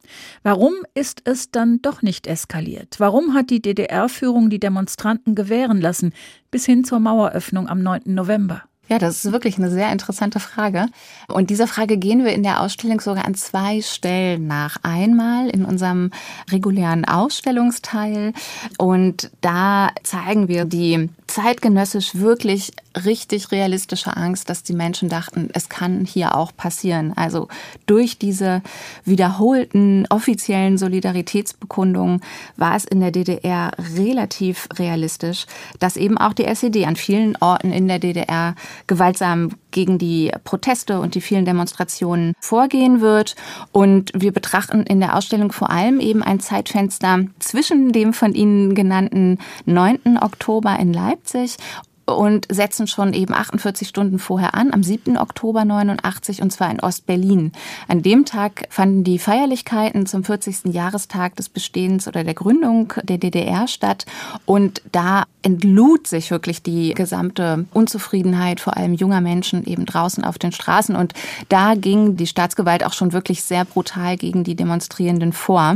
Warum 0.44 0.74
ist 0.94 1.22
es 1.26 1.52
dann 1.52 1.82
doch 1.82 2.02
nicht 2.02 2.28
eskaliert? 2.28 3.00
Warum 3.00 3.34
hat 3.34 3.50
die 3.50 3.62
DDR-Führung 3.62 4.50
die 4.50 4.60
Demonstranten 4.60 5.36
gewähren 5.36 5.82
lassen, 5.82 6.14
bis 6.50 6.66
hin 6.66 6.84
zur 6.84 7.00
Maueröffnung 7.00 7.68
am 7.68 7.82
9. 7.82 8.02
November? 8.06 8.64
Ja, 8.92 9.00
das 9.00 9.24
ist 9.24 9.32
wirklich 9.32 9.58
eine 9.58 9.72
sehr 9.72 9.90
interessante 9.90 10.42
Frage. 10.42 10.88
Und 11.30 11.50
dieser 11.50 11.66
Frage 11.66 11.96
gehen 11.96 12.26
wir 12.26 12.34
in 12.34 12.44
der 12.44 12.60
Ausstellung 12.60 13.00
sogar 13.00 13.24
an 13.24 13.36
zwei 13.36 13.82
Stellen 13.82 14.48
nach. 14.48 14.76
Einmal 14.84 15.50
in 15.50 15.64
unserem 15.64 16.12
regulären 16.52 17.06
Ausstellungsteil 17.06 18.34
und 18.78 19.32
da 19.40 19.92
zeigen 20.04 20.50
wir 20.50 20.66
die 20.66 21.08
zeitgenössisch 21.28 22.16
wirklich 22.16 22.74
richtig 23.06 23.52
realistische 23.52 24.18
Angst, 24.18 24.50
dass 24.50 24.64
die 24.64 24.74
Menschen 24.74 25.08
dachten, 25.08 25.50
es 25.54 25.70
kann 25.70 26.06
hier 26.06 26.36
auch 26.36 26.52
passieren. 26.56 27.14
Also 27.16 27.48
durch 27.86 28.18
diese 28.18 28.62
wiederholten 29.06 30.06
offiziellen 30.10 30.78
Solidaritätsbekundungen 30.78 32.22
war 32.58 32.76
es 32.76 32.84
in 32.84 33.00
der 33.00 33.12
DDR 33.12 33.72
relativ 33.96 34.68
realistisch, 34.78 35.46
dass 35.80 35.96
eben 35.96 36.18
auch 36.18 36.34
die 36.34 36.46
SED 36.46 36.86
an 36.86 36.98
vielen 36.98 37.38
Orten 37.38 37.72
in 37.72 37.88
der 37.88 38.00
DDR 38.00 38.56
gewaltsam 38.88 39.52
gegen 39.72 39.98
die 39.98 40.32
Proteste 40.44 41.00
und 41.00 41.16
die 41.16 41.22
vielen 41.22 41.46
Demonstrationen 41.46 42.34
vorgehen 42.40 43.02
wird. 43.02 43.36
Und 43.72 44.12
wir 44.14 44.32
betrachten 44.32 44.84
in 44.84 45.00
der 45.00 45.16
Ausstellung 45.16 45.52
vor 45.52 45.70
allem 45.70 46.00
eben 46.00 46.24
ein 46.24 46.40
Zeitfenster 46.40 47.26
zwischen 47.40 47.92
dem 47.92 48.14
von 48.14 48.34
Ihnen 48.34 48.76
genannten 48.76 49.40
9. 49.66 50.18
Oktober 50.22 50.78
in 50.80 50.94
Leipzig 50.94 51.58
und 52.06 52.48
setzen 52.50 52.88
schon 52.88 53.14
eben 53.14 53.34
48 53.34 53.88
Stunden 53.88 54.20
vorher 54.20 54.54
an, 54.56 54.74
am 54.74 54.84
7. 54.84 55.18
Oktober 55.18 55.66
89 55.66 56.42
und 56.42 56.52
zwar 56.52 56.72
in 56.72 56.80
Ostberlin. 56.80 57.52
An 57.88 58.02
dem 58.02 58.26
Tag 58.26 58.68
fanden 58.70 59.04
die 59.04 59.20
Feierlichkeiten 59.20 60.06
zum 60.06 60.24
40. 60.24 60.74
Jahrestag 60.74 61.36
des 61.36 61.50
Bestehens 61.50 62.08
oder 62.08 62.24
der 62.24 62.34
Gründung 62.34 62.94
der 63.04 63.18
DDR 63.18 63.68
statt 63.68 64.06
und 64.46 64.82
da 64.92 65.24
entlud 65.44 66.08
sich 66.08 66.32
wirklich 66.32 66.62
die 66.62 66.94
gesamte 66.94 67.66
Unzufriedenheit 67.74 68.60
vor 68.60 68.78
allem 68.78 68.94
junger 68.94 69.22
Menschen 69.22 69.66
eben 69.66 69.86
draußen 69.86 70.24
auf 70.24 70.38
den 70.38 70.52
Straßen 70.52 70.96
und 70.96 71.14
da 71.50 71.76
ging 71.76 72.16
die 72.16 72.28
Staatsgewalt 72.28 72.86
auch 72.86 72.94
schon 72.94 73.14
wirklich 73.14 73.44
sehr 73.44 73.66
brutal 73.66 74.18
gegen 74.18 74.44
die 74.44 74.56
Demonstrierenden 74.56 75.34
vor, 75.34 75.76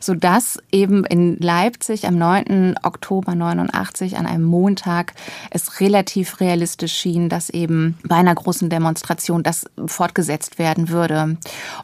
sodass 0.00 0.58
eben 0.72 1.04
in 1.04 1.38
Leipzig 1.38 2.06
am 2.06 2.18
9. 2.18 2.76
Oktober 2.82 3.34
89 3.34 4.16
an 4.16 4.26
einem 4.26 4.44
Montag 4.44 5.14
es 5.50 5.80
relativ 5.80 6.40
realistisch 6.40 6.92
schien, 6.92 7.28
dass 7.28 7.50
eben 7.50 7.96
bei 8.04 8.16
einer 8.16 8.34
großen 8.34 8.68
Demonstration 8.68 9.42
das 9.42 9.66
fortgesetzt 9.86 10.58
werden 10.58 10.88
würde. 10.88 11.36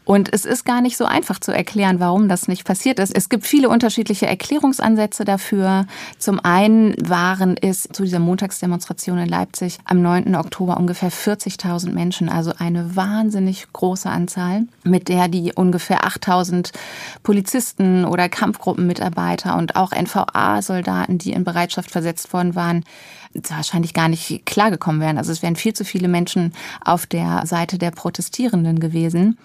Und 0.04 0.32
es 0.32 0.44
ist 0.44 0.64
gar 0.64 0.80
nicht 0.80 0.96
so 0.96 1.04
einfach 1.04 1.38
zu 1.38 1.52
erklären, 1.52 2.00
warum 2.00 2.28
das 2.28 2.48
nicht 2.48 2.64
passiert 2.64 2.98
ist. 2.98 3.14
Es 3.16 3.28
gibt 3.28 3.46
viele 3.46 3.68
unterschiedliche 3.68 4.26
Erklärungsansätze 4.26 5.24
dafür. 5.24 5.86
Zum 6.18 6.40
einen 6.40 6.94
waren 7.12 7.58
es 7.60 7.82
zu 7.92 8.04
dieser 8.04 8.20
Montagsdemonstration 8.20 9.18
in 9.18 9.28
Leipzig 9.28 9.78
am 9.84 10.00
9. 10.00 10.34
Oktober 10.34 10.78
ungefähr 10.78 11.12
40.000 11.12 11.92
Menschen, 11.92 12.30
also 12.30 12.54
eine 12.58 12.96
wahnsinnig 12.96 13.66
große 13.70 14.08
Anzahl, 14.08 14.62
mit 14.82 15.08
der 15.08 15.28
die 15.28 15.52
ungefähr 15.52 16.06
8.000 16.06 16.72
Polizisten 17.22 18.06
oder 18.06 18.30
Kampfgruppenmitarbeiter 18.30 19.58
und 19.58 19.76
auch 19.76 19.92
NVA-Soldaten, 19.92 21.18
die 21.18 21.32
in 21.32 21.44
Bereitschaft 21.44 21.90
versetzt 21.90 22.32
worden 22.32 22.54
waren, 22.54 22.82
wahrscheinlich 23.34 23.92
gar 23.92 24.08
nicht 24.08 24.46
klargekommen 24.46 25.02
wären. 25.02 25.18
Also 25.18 25.32
es 25.32 25.42
wären 25.42 25.56
viel 25.56 25.74
zu 25.74 25.84
viele 25.84 26.08
Menschen 26.08 26.54
auf 26.82 27.04
der 27.04 27.44
Seite 27.44 27.76
der 27.76 27.90
Protestierenden 27.90 28.80
gewesen. 28.80 29.36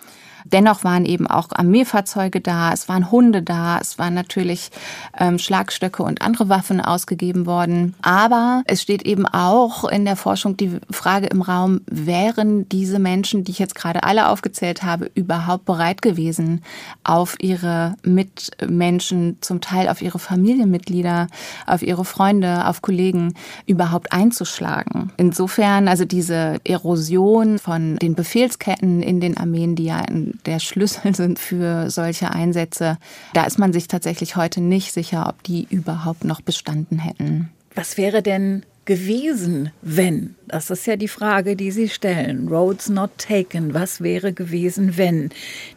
Dennoch 0.52 0.84
waren 0.84 1.06
eben 1.06 1.28
auch 1.28 1.50
Armeefahrzeuge 1.52 2.42
da, 2.42 2.72
es 2.72 2.88
waren 2.88 3.12
Hunde 3.12 3.42
da, 3.42 3.80
es 3.80 4.00
waren 4.00 4.14
natürlich 4.14 4.70
ähm, 5.18 5.40
Schlagstöcke 5.40 6.04
und 6.04 6.22
andere 6.22 6.50
Waffen 6.50 6.82
ausgegeben 6.82 7.46
worden. 7.46 7.96
Aber 8.02 8.64
es 8.66 8.82
steht 8.82 9.04
eben 9.04 9.26
auch 9.26 9.84
in 9.86 10.06
der 10.06 10.16
Forschung 10.16 10.58
die 10.58 10.78
Frage 10.90 11.28
im 11.28 11.42
Raum, 11.42 11.82
wären 11.90 12.70
diese 12.70 13.00
Menschen, 13.00 13.44
die 13.44 13.52
ich 13.52 13.60
jetzt 13.60 13.76
gerade 13.76 14.04
alle 14.04 14.30
aufgezählt 14.30 14.84
habe, 14.84 15.12
überhaupt 15.16 15.66
bereit 15.66 16.02
gewesen, 16.02 16.64
auf 17.04 17.36
ihre 17.40 17.96
Mitmenschen, 18.04 19.38
zum 19.42 19.62
Teil 19.62 19.90
auf 19.90 20.02
ihre 20.02 20.20
Familienmitglieder, 20.20 21.28
auf 21.66 21.82
ihre 21.82 22.06
Freunde, 22.06 22.68
auf 22.68 22.82
Kollegen 22.82 23.34
überhaupt 23.66 24.12
einzuschlagen. 24.12 25.12
Insofern, 25.18 25.88
also 25.88 26.06
diese 26.06 26.60
Erosion 26.64 27.60
von 27.60 27.98
den 27.98 28.16
Befehlsketten 28.16 29.02
in 29.02 29.20
den 29.20 29.38
Armeen, 29.38 29.76
die 29.76 29.86
ja 29.86 30.00
in 30.02 30.37
der 30.46 30.60
Schlüssel 30.60 31.16
sind 31.16 31.40
für 31.40 31.90
solche 31.90 32.32
Einsätze. 32.32 32.98
Da 33.34 33.46
ist 33.46 33.60
man 33.60 33.74
sich 33.74 33.88
tatsächlich 33.88 34.36
heute 34.36 34.62
nicht 34.62 34.94
sicher, 34.94 35.28
ob 35.28 35.44
die 35.44 35.68
überhaupt 35.70 36.24
noch 36.24 36.42
bestanden 36.42 37.00
hätten. 37.00 37.50
Was 37.76 37.98
wäre 37.98 38.24
denn 38.24 38.64
gewesen, 38.86 39.72
wenn? 39.84 40.36
Das 40.48 40.72
ist 40.72 40.88
ja 40.88 40.96
die 40.96 41.08
Frage, 41.08 41.56
die 41.56 41.70
Sie 41.70 41.90
stellen. 41.90 42.48
Roads 42.48 42.90
not 42.90 43.12
taken. 43.18 43.76
Was 43.76 44.02
wäre 44.02 44.34
gewesen, 44.34 44.98
wenn 44.98 45.30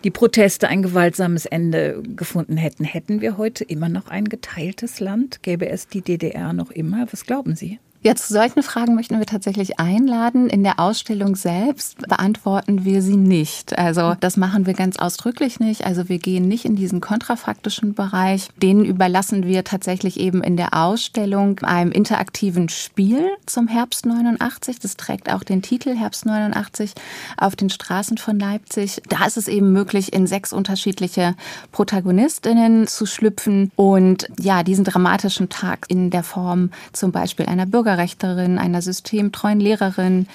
die 0.05 0.11
Proteste 0.11 0.69
ein 0.69 0.83
gewaltsames 0.83 1.45
Ende 1.45 2.02
gefunden 2.17 2.57
hätten? 2.57 2.85
Hätten 2.85 3.21
wir 3.21 3.37
heute 3.37 3.64
immer 3.64 3.90
noch 3.90 4.09
ein 4.09 4.31
geteiltes 4.31 5.00
Land? 5.00 5.43
Gäbe 5.43 5.69
es 5.69 5.88
die 5.88 6.00
DDR 6.00 6.55
noch 6.55 6.71
immer? 6.71 7.07
Was 7.11 7.26
glauben 7.26 7.55
Sie? 7.55 7.79
Ja, 8.02 8.14
zu 8.14 8.33
solchen 8.33 8.62
Fragen 8.62 8.95
möchten 8.95 9.19
wir 9.19 9.26
tatsächlich 9.26 9.78
einladen. 9.78 10.49
In 10.49 10.62
der 10.64 10.80
Ausstellung 10.80 11.37
selbst 11.37 11.99
beantworten 12.09 12.87
wir 12.87 13.02
sie 13.02 13.19
nicht. 13.19 13.78
Also 13.78 14.14
das 14.19 14.38
machen 14.38 14.64
wir 14.64 14.73
ganz 14.73 14.99
ausdrücklich 14.99 15.61
nicht. 15.61 15.85
Also 15.85 16.09
wir 16.09 16.19
gehen 16.19 16.49
nicht 16.49 16.64
in 16.64 16.76
diesen 16.76 17.02
kontrafaktischen 17.02 17.92
Bereich. 17.92 18.49
Den 18.57 18.87
überlassen 18.87 19.47
wir 19.47 19.64
tatsächlich 19.64 20.19
eben 20.19 20.42
in 20.42 20.57
der 20.57 20.73
Ausstellung 20.73 21.59
einem 21.59 21.92
interaktiven 21.92 22.71
Spiel 22.71 23.28
zum 23.45 23.69
Herbst 23.69 24.07
89. 24.07 24.78
Das 24.78 24.97
trägt 24.97 25.30
auch 25.30 25.45
den 25.45 25.61
Titel 25.61 25.95
Herbst 25.95 26.25
89 26.25 26.95
auf 27.37 27.54
den 27.54 27.69
Straßen 27.69 28.16
von 28.16 28.38
Leipzig. 28.38 29.02
Da 29.11 29.26
ist 29.26 29.37
es 29.37 29.47
eben 29.47 29.73
möglich, 29.73 30.14
in 30.14 30.26
sechs 30.26 30.54
unterschiedliche 30.54 31.35
Protagonistinnen 31.71 32.87
zu 32.87 33.04
schlüpfen 33.04 33.73
und 33.76 34.26
ja, 34.40 34.62
diesen 34.62 34.87
dramatischen 34.87 35.50
Tag 35.50 35.85
in 35.88 36.09
der 36.09 36.23
Form 36.23 36.71
zum 36.95 37.12
Beispiel 37.12 37.45
einer 37.45 37.66
Bürger 37.66 37.89
Bürgerrechterin, 37.90 38.59
einer 38.59 38.82
systemtreuen 38.82 39.59
Lehrerin, 39.59 40.28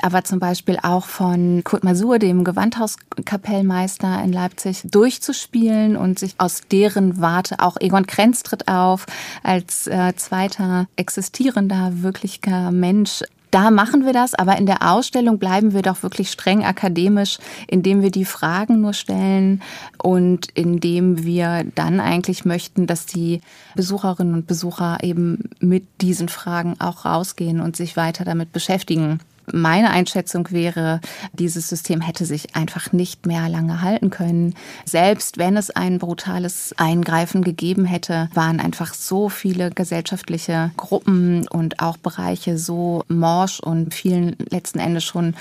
aber 0.00 0.22
zum 0.22 0.38
Beispiel 0.38 0.78
auch 0.80 1.06
von 1.06 1.62
Kurt 1.64 1.82
Masur, 1.82 2.20
dem 2.20 2.44
Gewandhauskapellmeister 2.44 4.22
in 4.22 4.32
Leipzig, 4.32 4.82
durchzuspielen 4.84 5.96
und 5.96 6.20
sich 6.20 6.36
aus 6.38 6.62
deren 6.70 7.20
Warte 7.20 7.58
auch 7.58 7.76
Egon 7.80 8.06
Krenz 8.06 8.44
tritt 8.44 8.68
auf 8.68 9.06
als 9.42 9.88
äh, 9.88 10.14
zweiter 10.14 10.86
existierender, 10.96 12.02
wirklicher 12.02 12.70
Mensch 12.70 13.24
da 13.50 13.70
machen 13.70 14.04
wir 14.04 14.12
das, 14.12 14.34
aber 14.34 14.56
in 14.56 14.66
der 14.66 14.90
Ausstellung 14.90 15.38
bleiben 15.38 15.72
wir 15.72 15.82
doch 15.82 16.02
wirklich 16.02 16.30
streng 16.30 16.64
akademisch, 16.64 17.38
indem 17.66 18.02
wir 18.02 18.10
die 18.10 18.24
Fragen 18.24 18.80
nur 18.80 18.92
stellen 18.92 19.62
und 20.02 20.48
indem 20.54 21.24
wir 21.24 21.64
dann 21.74 22.00
eigentlich 22.00 22.44
möchten, 22.44 22.86
dass 22.86 23.06
die 23.06 23.40
Besucherinnen 23.74 24.34
und 24.34 24.46
Besucher 24.46 24.98
eben 25.02 25.50
mit 25.60 25.86
diesen 26.00 26.28
Fragen 26.28 26.76
auch 26.78 27.04
rausgehen 27.04 27.60
und 27.60 27.76
sich 27.76 27.96
weiter 27.96 28.24
damit 28.24 28.52
beschäftigen 28.52 29.20
meine 29.52 29.90
Einschätzung 29.90 30.50
wäre, 30.50 31.00
dieses 31.32 31.68
System 31.68 32.00
hätte 32.00 32.24
sich 32.24 32.56
einfach 32.56 32.92
nicht 32.92 33.26
mehr 33.26 33.48
lange 33.48 33.82
halten 33.82 34.10
können. 34.10 34.54
Selbst 34.84 35.38
wenn 35.38 35.56
es 35.56 35.70
ein 35.70 35.98
brutales 35.98 36.74
Eingreifen 36.76 37.42
gegeben 37.42 37.84
hätte, 37.84 38.28
waren 38.34 38.60
einfach 38.60 38.94
so 38.94 39.28
viele 39.28 39.70
gesellschaftliche 39.70 40.70
Gruppen 40.76 41.48
und 41.48 41.80
auch 41.80 41.96
Bereiche 41.96 42.58
so 42.58 43.04
morsch 43.08 43.60
und 43.60 43.94
fielen 43.94 44.36
letzten 44.50 44.78
Endes 44.78 45.04
schon 45.04 45.34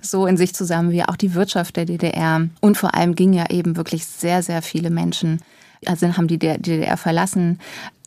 so 0.00 0.26
in 0.26 0.36
sich 0.36 0.54
zusammen 0.54 0.90
wie 0.90 1.04
auch 1.04 1.16
die 1.16 1.34
Wirtschaft 1.34 1.76
der 1.76 1.84
DDR. 1.84 2.48
Und 2.60 2.76
vor 2.76 2.94
allem 2.94 3.14
gingen 3.14 3.34
ja 3.34 3.50
eben 3.50 3.76
wirklich 3.76 4.06
sehr, 4.06 4.42
sehr 4.42 4.62
viele 4.62 4.90
Menschen 4.90 5.40
also 5.86 6.16
haben 6.16 6.28
die 6.28 6.38
DDR 6.38 6.96
verlassen. 6.96 7.58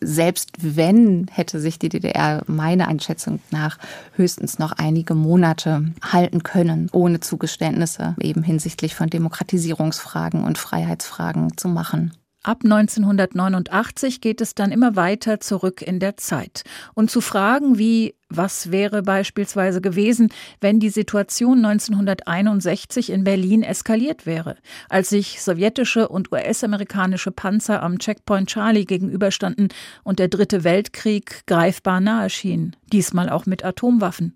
Selbst 0.02 0.52
wenn, 0.60 1.28
hätte 1.32 1.60
sich 1.60 1.80
die 1.80 1.90
DDR 1.90 2.44
meiner 2.48 2.88
Einschätzung 2.88 3.40
nach 3.52 3.78
höchstens 4.16 4.60
noch 4.60 4.72
einige 4.74 5.16
Monate 5.16 5.92
halten 6.02 6.44
können, 6.44 6.90
ohne 6.92 7.20
Zugeständnisse 7.20 8.16
eben 8.22 8.44
hinsichtlich 8.44 8.96
von 8.96 9.10
Demokratisierungsfragen 9.10 10.44
und 10.44 10.58
Freiheitsfragen 10.58 11.58
zu 11.58 11.68
machen. 11.68 12.14
Ab 12.44 12.60
1989 12.64 14.22
geht 14.22 14.40
es 14.40 14.56
dann 14.56 14.72
immer 14.72 14.96
weiter 14.96 15.42
zurück 15.42 15.82
in 15.82 16.00
der 16.00 16.16
Zeit. 16.16 16.64
Und 16.94 17.12
zu 17.12 17.20
Fragen 17.20 17.78
wie 17.78 18.16
was 18.30 18.72
wäre 18.72 19.02
beispielsweise 19.02 19.82
gewesen, 19.82 20.30
wenn 20.62 20.80
die 20.80 20.90
Situation 20.90 21.66
1961 21.66 23.10
in 23.10 23.24
Berlin 23.24 23.64
eskaliert 23.64 24.26
wäre, 24.26 24.56
als 24.88 25.10
sich 25.10 25.42
sowjetische 25.42 26.08
und 26.08 26.32
US-amerikanische 26.32 27.32
Panzer 27.32 27.82
am 27.82 28.00
Checkpoint 28.00 28.50
Charlie 28.50 28.86
gegenüberstanden 28.86 29.70
und 30.04 30.20
der 30.20 30.28
Dritte 30.28 30.64
Weltkrieg 30.64 31.42
greifbar 31.48 32.00
nahe 32.00 32.30
schien, 32.30 32.76
diesmal 32.92 33.30
auch 33.30 33.46
mit 33.46 33.66
Atomwaffen? 33.66 34.36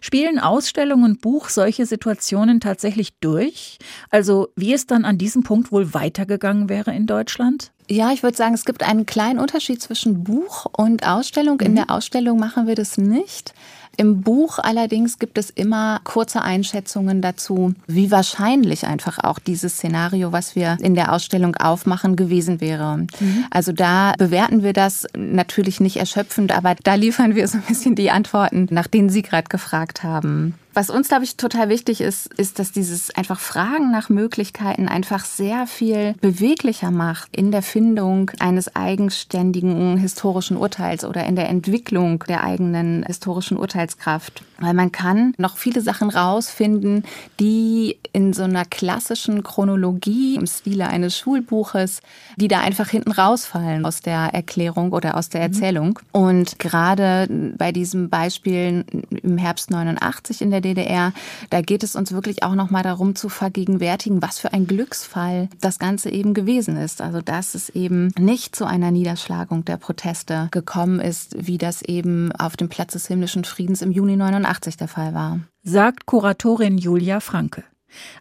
Spielen 0.00 0.38
Ausstellung 0.38 1.02
und 1.04 1.20
Buch 1.20 1.48
solche 1.48 1.86
Situationen 1.86 2.60
tatsächlich 2.60 3.18
durch? 3.20 3.78
Also 4.10 4.48
wie 4.56 4.72
es 4.72 4.86
dann 4.86 5.04
an 5.04 5.18
diesem 5.18 5.42
Punkt 5.42 5.72
wohl 5.72 5.94
weitergegangen 5.94 6.68
wäre 6.68 6.94
in 6.94 7.06
Deutschland? 7.06 7.72
Ja, 7.88 8.12
ich 8.12 8.22
würde 8.22 8.36
sagen, 8.36 8.54
es 8.54 8.64
gibt 8.64 8.82
einen 8.82 9.04
kleinen 9.04 9.38
Unterschied 9.38 9.82
zwischen 9.82 10.24
Buch 10.24 10.66
und 10.72 11.06
Ausstellung. 11.06 11.60
In 11.60 11.72
mhm. 11.72 11.76
der 11.76 11.90
Ausstellung 11.90 12.38
machen 12.38 12.66
wir 12.66 12.74
das 12.74 12.96
nicht. 12.96 13.54
Im 13.96 14.22
Buch 14.22 14.58
allerdings 14.58 15.18
gibt 15.18 15.38
es 15.38 15.50
immer 15.50 16.00
kurze 16.02 16.42
Einschätzungen 16.42 17.22
dazu, 17.22 17.74
wie 17.86 18.10
wahrscheinlich 18.10 18.86
einfach 18.86 19.18
auch 19.22 19.38
dieses 19.38 19.74
Szenario, 19.74 20.32
was 20.32 20.56
wir 20.56 20.78
in 20.80 20.94
der 20.94 21.12
Ausstellung 21.12 21.54
aufmachen, 21.56 22.16
gewesen 22.16 22.60
wäre. 22.60 22.96
Mhm. 22.96 23.44
Also 23.50 23.72
da 23.72 24.14
bewerten 24.18 24.62
wir 24.62 24.72
das 24.72 25.06
natürlich 25.16 25.78
nicht 25.78 25.96
erschöpfend, 25.96 26.52
aber 26.52 26.74
da 26.82 26.94
liefern 26.94 27.34
wir 27.34 27.46
so 27.46 27.58
ein 27.58 27.64
bisschen 27.64 27.94
die 27.94 28.10
Antworten, 28.10 28.66
nach 28.70 28.88
denen 28.88 29.10
Sie 29.10 29.22
gerade 29.22 29.48
gefragt 29.48 30.02
haben. 30.02 30.54
Was 30.74 30.90
uns, 30.90 31.08
glaube 31.08 31.22
ich, 31.22 31.36
total 31.36 31.68
wichtig 31.68 32.00
ist, 32.00 32.34
ist, 32.34 32.58
dass 32.58 32.72
dieses 32.72 33.14
einfach 33.14 33.38
Fragen 33.38 33.92
nach 33.92 34.08
Möglichkeiten 34.08 34.88
einfach 34.88 35.24
sehr 35.24 35.68
viel 35.68 36.14
beweglicher 36.20 36.90
macht 36.90 37.34
in 37.34 37.52
der 37.52 37.62
Findung 37.62 38.32
eines 38.40 38.74
eigenständigen 38.74 39.96
historischen 39.96 40.56
Urteils 40.56 41.04
oder 41.04 41.24
in 41.26 41.36
der 41.36 41.48
Entwicklung 41.48 42.24
der 42.28 42.42
eigenen 42.42 43.04
historischen 43.04 43.56
Urteilskraft. 43.56 44.42
Weil 44.58 44.74
man 44.74 44.92
kann 44.92 45.34
noch 45.36 45.56
viele 45.56 45.80
Sachen 45.80 46.10
rausfinden, 46.10 47.04
die 47.40 47.98
in 48.12 48.32
so 48.32 48.44
einer 48.44 48.64
klassischen 48.64 49.42
Chronologie 49.42 50.36
im 50.36 50.46
Stile 50.46 50.88
eines 50.88 51.18
Schulbuches, 51.18 52.00
die 52.36 52.48
da 52.48 52.60
einfach 52.60 52.88
hinten 52.88 53.10
rausfallen 53.10 53.84
aus 53.84 54.00
der 54.00 54.32
Erklärung 54.32 54.92
oder 54.92 55.16
aus 55.16 55.28
der 55.28 55.40
mhm. 55.40 55.46
Erzählung. 55.46 55.98
Und 56.12 56.58
gerade 56.58 57.28
bei 57.58 57.72
diesem 57.72 58.08
Beispiel 58.10 58.84
im 59.22 59.38
Herbst 59.38 59.70
89 59.70 60.42
in 60.42 60.50
der 60.50 60.60
DDR. 60.60 61.12
Da 61.50 61.60
geht 61.60 61.82
es 61.82 61.96
uns 61.96 62.12
wirklich 62.12 62.42
auch 62.42 62.54
noch 62.54 62.70
mal 62.70 62.82
darum 62.82 63.16
zu 63.16 63.28
vergegenwärtigen, 63.28 64.22
was 64.22 64.38
für 64.38 64.52
ein 64.52 64.66
Glücksfall 64.66 65.48
das 65.60 65.78
Ganze 65.78 66.10
eben 66.10 66.34
gewesen 66.34 66.76
ist. 66.76 67.00
Also 67.00 67.20
dass 67.20 67.54
es 67.54 67.68
eben 67.70 68.12
nicht 68.18 68.54
zu 68.54 68.64
einer 68.64 68.90
Niederschlagung 68.90 69.64
der 69.64 69.76
Proteste 69.76 70.48
gekommen 70.52 71.00
ist, 71.00 71.34
wie 71.46 71.58
das 71.58 71.82
eben 71.82 72.30
auf 72.32 72.56
dem 72.56 72.68
Platz 72.68 72.92
des 72.92 73.08
himmlischen 73.08 73.44
Friedens 73.44 73.82
im 73.82 73.90
Juni 73.90 74.16
89 74.16 74.43
der 74.80 74.88
Fall 74.88 75.14
war. 75.14 75.40
Sagt 75.62 76.06
Kuratorin 76.06 76.78
Julia 76.78 77.20
Franke. 77.20 77.64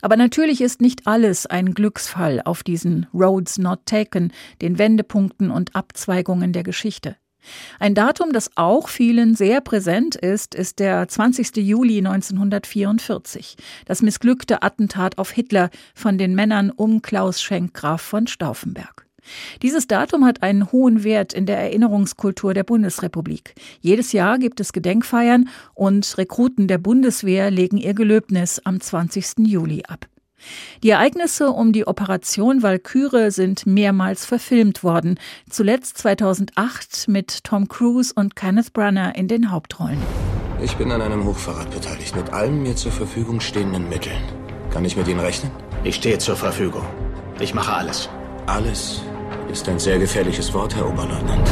Aber 0.02 0.18
natürlich 0.18 0.62
ist 0.62 0.82
nicht 0.82 1.08
alles 1.08 1.46
ein 1.46 1.74
Glücksfall 1.74 2.42
auf 2.44 2.64
diesen 2.64 3.08
Roads 3.14 3.58
Not 3.58 3.86
Taken, 3.86 4.32
den 4.62 4.78
Wendepunkten 4.78 5.52
und 5.52 5.76
Abzweigungen 5.76 6.54
der 6.54 6.64
Geschichte. 6.64 7.16
Ein 7.80 7.94
Datum, 7.94 8.32
das 8.32 8.52
auch 8.56 8.88
vielen 8.88 9.36
sehr 9.36 9.62
präsent 9.62 10.16
ist, 10.16 10.56
ist 10.56 10.80
der 10.80 11.08
20. 11.08 11.58
Juli 11.58 11.98
1944, 11.98 13.58
das 13.86 14.02
missglückte 14.02 14.64
Attentat 14.64 15.18
auf 15.18 15.32
Hitler 15.32 15.70
von 15.94 16.18
den 16.18 16.36
Männern 16.36 16.70
um 16.70 17.02
Klaus 17.02 17.42
Schenk 17.42 17.74
Graf 17.74 18.02
von 18.02 18.28
Stauffenberg. 18.28 19.03
Dieses 19.62 19.88
Datum 19.88 20.26
hat 20.26 20.44
einen 20.44 20.72
hohen 20.72 21.04
Wert 21.04 21.34
in 21.34 21.46
der 21.46 21.58
Erinnerungskultur 21.58 22.54
der 22.54 22.64
Bundesrepublik. 22.64 23.56
Jedes 23.82 24.12
Jahr 24.12 24.38
gibt 24.38 24.60
es 24.60 24.74
Gedenkfeiern 24.74 25.50
und 25.74 26.18
Rekruten 26.18 26.68
der 26.68 26.78
Bundeswehr 26.78 27.52
legen 27.52 27.78
ihr 27.78 27.94
Gelöbnis 27.94 28.62
am 28.64 28.80
20. 28.80 29.48
Juli 29.48 29.84
ab. 29.88 30.08
Die 30.84 30.90
Ereignisse 30.90 31.52
um 31.52 31.72
die 31.72 31.88
Operation 31.88 32.62
Valkyrie 32.62 33.32
sind 33.32 33.66
mehrmals 33.66 34.26
verfilmt 34.26 34.84
worden, 34.84 35.18
zuletzt 35.50 35.98
2008 36.00 37.08
mit 37.08 37.44
Tom 37.46 37.68
Cruise 37.70 38.14
und 38.14 38.36
Kenneth 38.36 38.74
Branagh 38.74 39.18
in 39.18 39.28
den 39.28 39.52
Hauptrollen. 39.52 40.00
Ich 40.62 40.76
bin 40.76 40.92
an 40.92 41.02
einem 41.02 41.26
Hochverrat 41.26 41.72
beteiligt 41.72 42.16
mit 42.16 42.32
allen 42.32 42.62
mir 42.62 42.76
zur 42.76 42.92
Verfügung 42.92 43.40
stehenden 43.40 43.88
Mitteln. 43.90 44.22
Kann 44.72 44.86
ich 44.86 44.98
mit 44.98 45.08
Ihnen 45.08 45.20
rechnen? 45.20 45.52
Ich 45.84 45.96
stehe 45.96 46.18
zur 46.18 46.36
Verfügung. 46.36 46.86
Ich 47.40 47.54
mache 47.54 47.74
alles. 47.74 48.10
Alles 48.46 49.02
ist 49.54 49.70
ein 49.70 49.78
sehr 49.78 50.00
gefährliches 50.00 50.52
Wort, 50.56 50.76
Herr 50.76 50.90
Oberleutnant. 50.90 51.48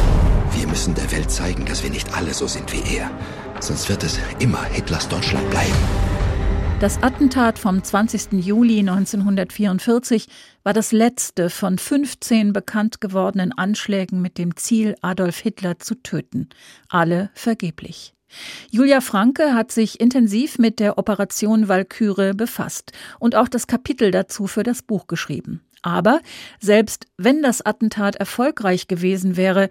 Wir 0.56 0.66
müssen 0.66 0.92
der 0.92 1.12
Welt 1.12 1.30
zeigen, 1.30 1.64
dass 1.66 1.84
wir 1.84 1.90
nicht 1.90 2.12
alle 2.12 2.34
so 2.34 2.48
sind 2.48 2.72
wie 2.72 2.96
er. 2.96 3.08
Sonst 3.60 3.88
wird 3.88 4.02
es 4.02 4.18
immer 4.40 4.64
Hitlers 4.64 5.08
Deutschland 5.08 5.48
bleiben. 5.50 5.72
Das 6.80 7.00
Attentat 7.00 7.60
vom 7.60 7.80
20. 7.80 8.44
Juli 8.44 8.80
1944 8.80 10.26
war 10.64 10.72
das 10.72 10.90
letzte 10.90 11.48
von 11.48 11.78
15 11.78 12.52
bekannt 12.52 13.00
gewordenen 13.00 13.52
Anschlägen 13.52 14.20
mit 14.20 14.36
dem 14.36 14.56
Ziel, 14.56 14.96
Adolf 15.00 15.38
Hitler 15.38 15.78
zu 15.78 15.94
töten. 15.94 16.48
Alle 16.88 17.30
vergeblich. 17.34 18.14
Julia 18.72 19.00
Franke 19.00 19.54
hat 19.54 19.70
sich 19.70 20.00
intensiv 20.00 20.58
mit 20.58 20.80
der 20.80 20.98
Operation 20.98 21.68
Walküre 21.68 22.34
befasst 22.34 22.90
und 23.20 23.36
auch 23.36 23.46
das 23.46 23.68
Kapitel 23.68 24.10
dazu 24.10 24.48
für 24.48 24.64
das 24.64 24.82
Buch 24.82 25.06
geschrieben. 25.06 25.62
Aber 25.82 26.20
selbst 26.60 27.06
wenn 27.18 27.42
das 27.42 27.60
Attentat 27.60 28.16
erfolgreich 28.16 28.88
gewesen 28.88 29.36
wäre, 29.36 29.68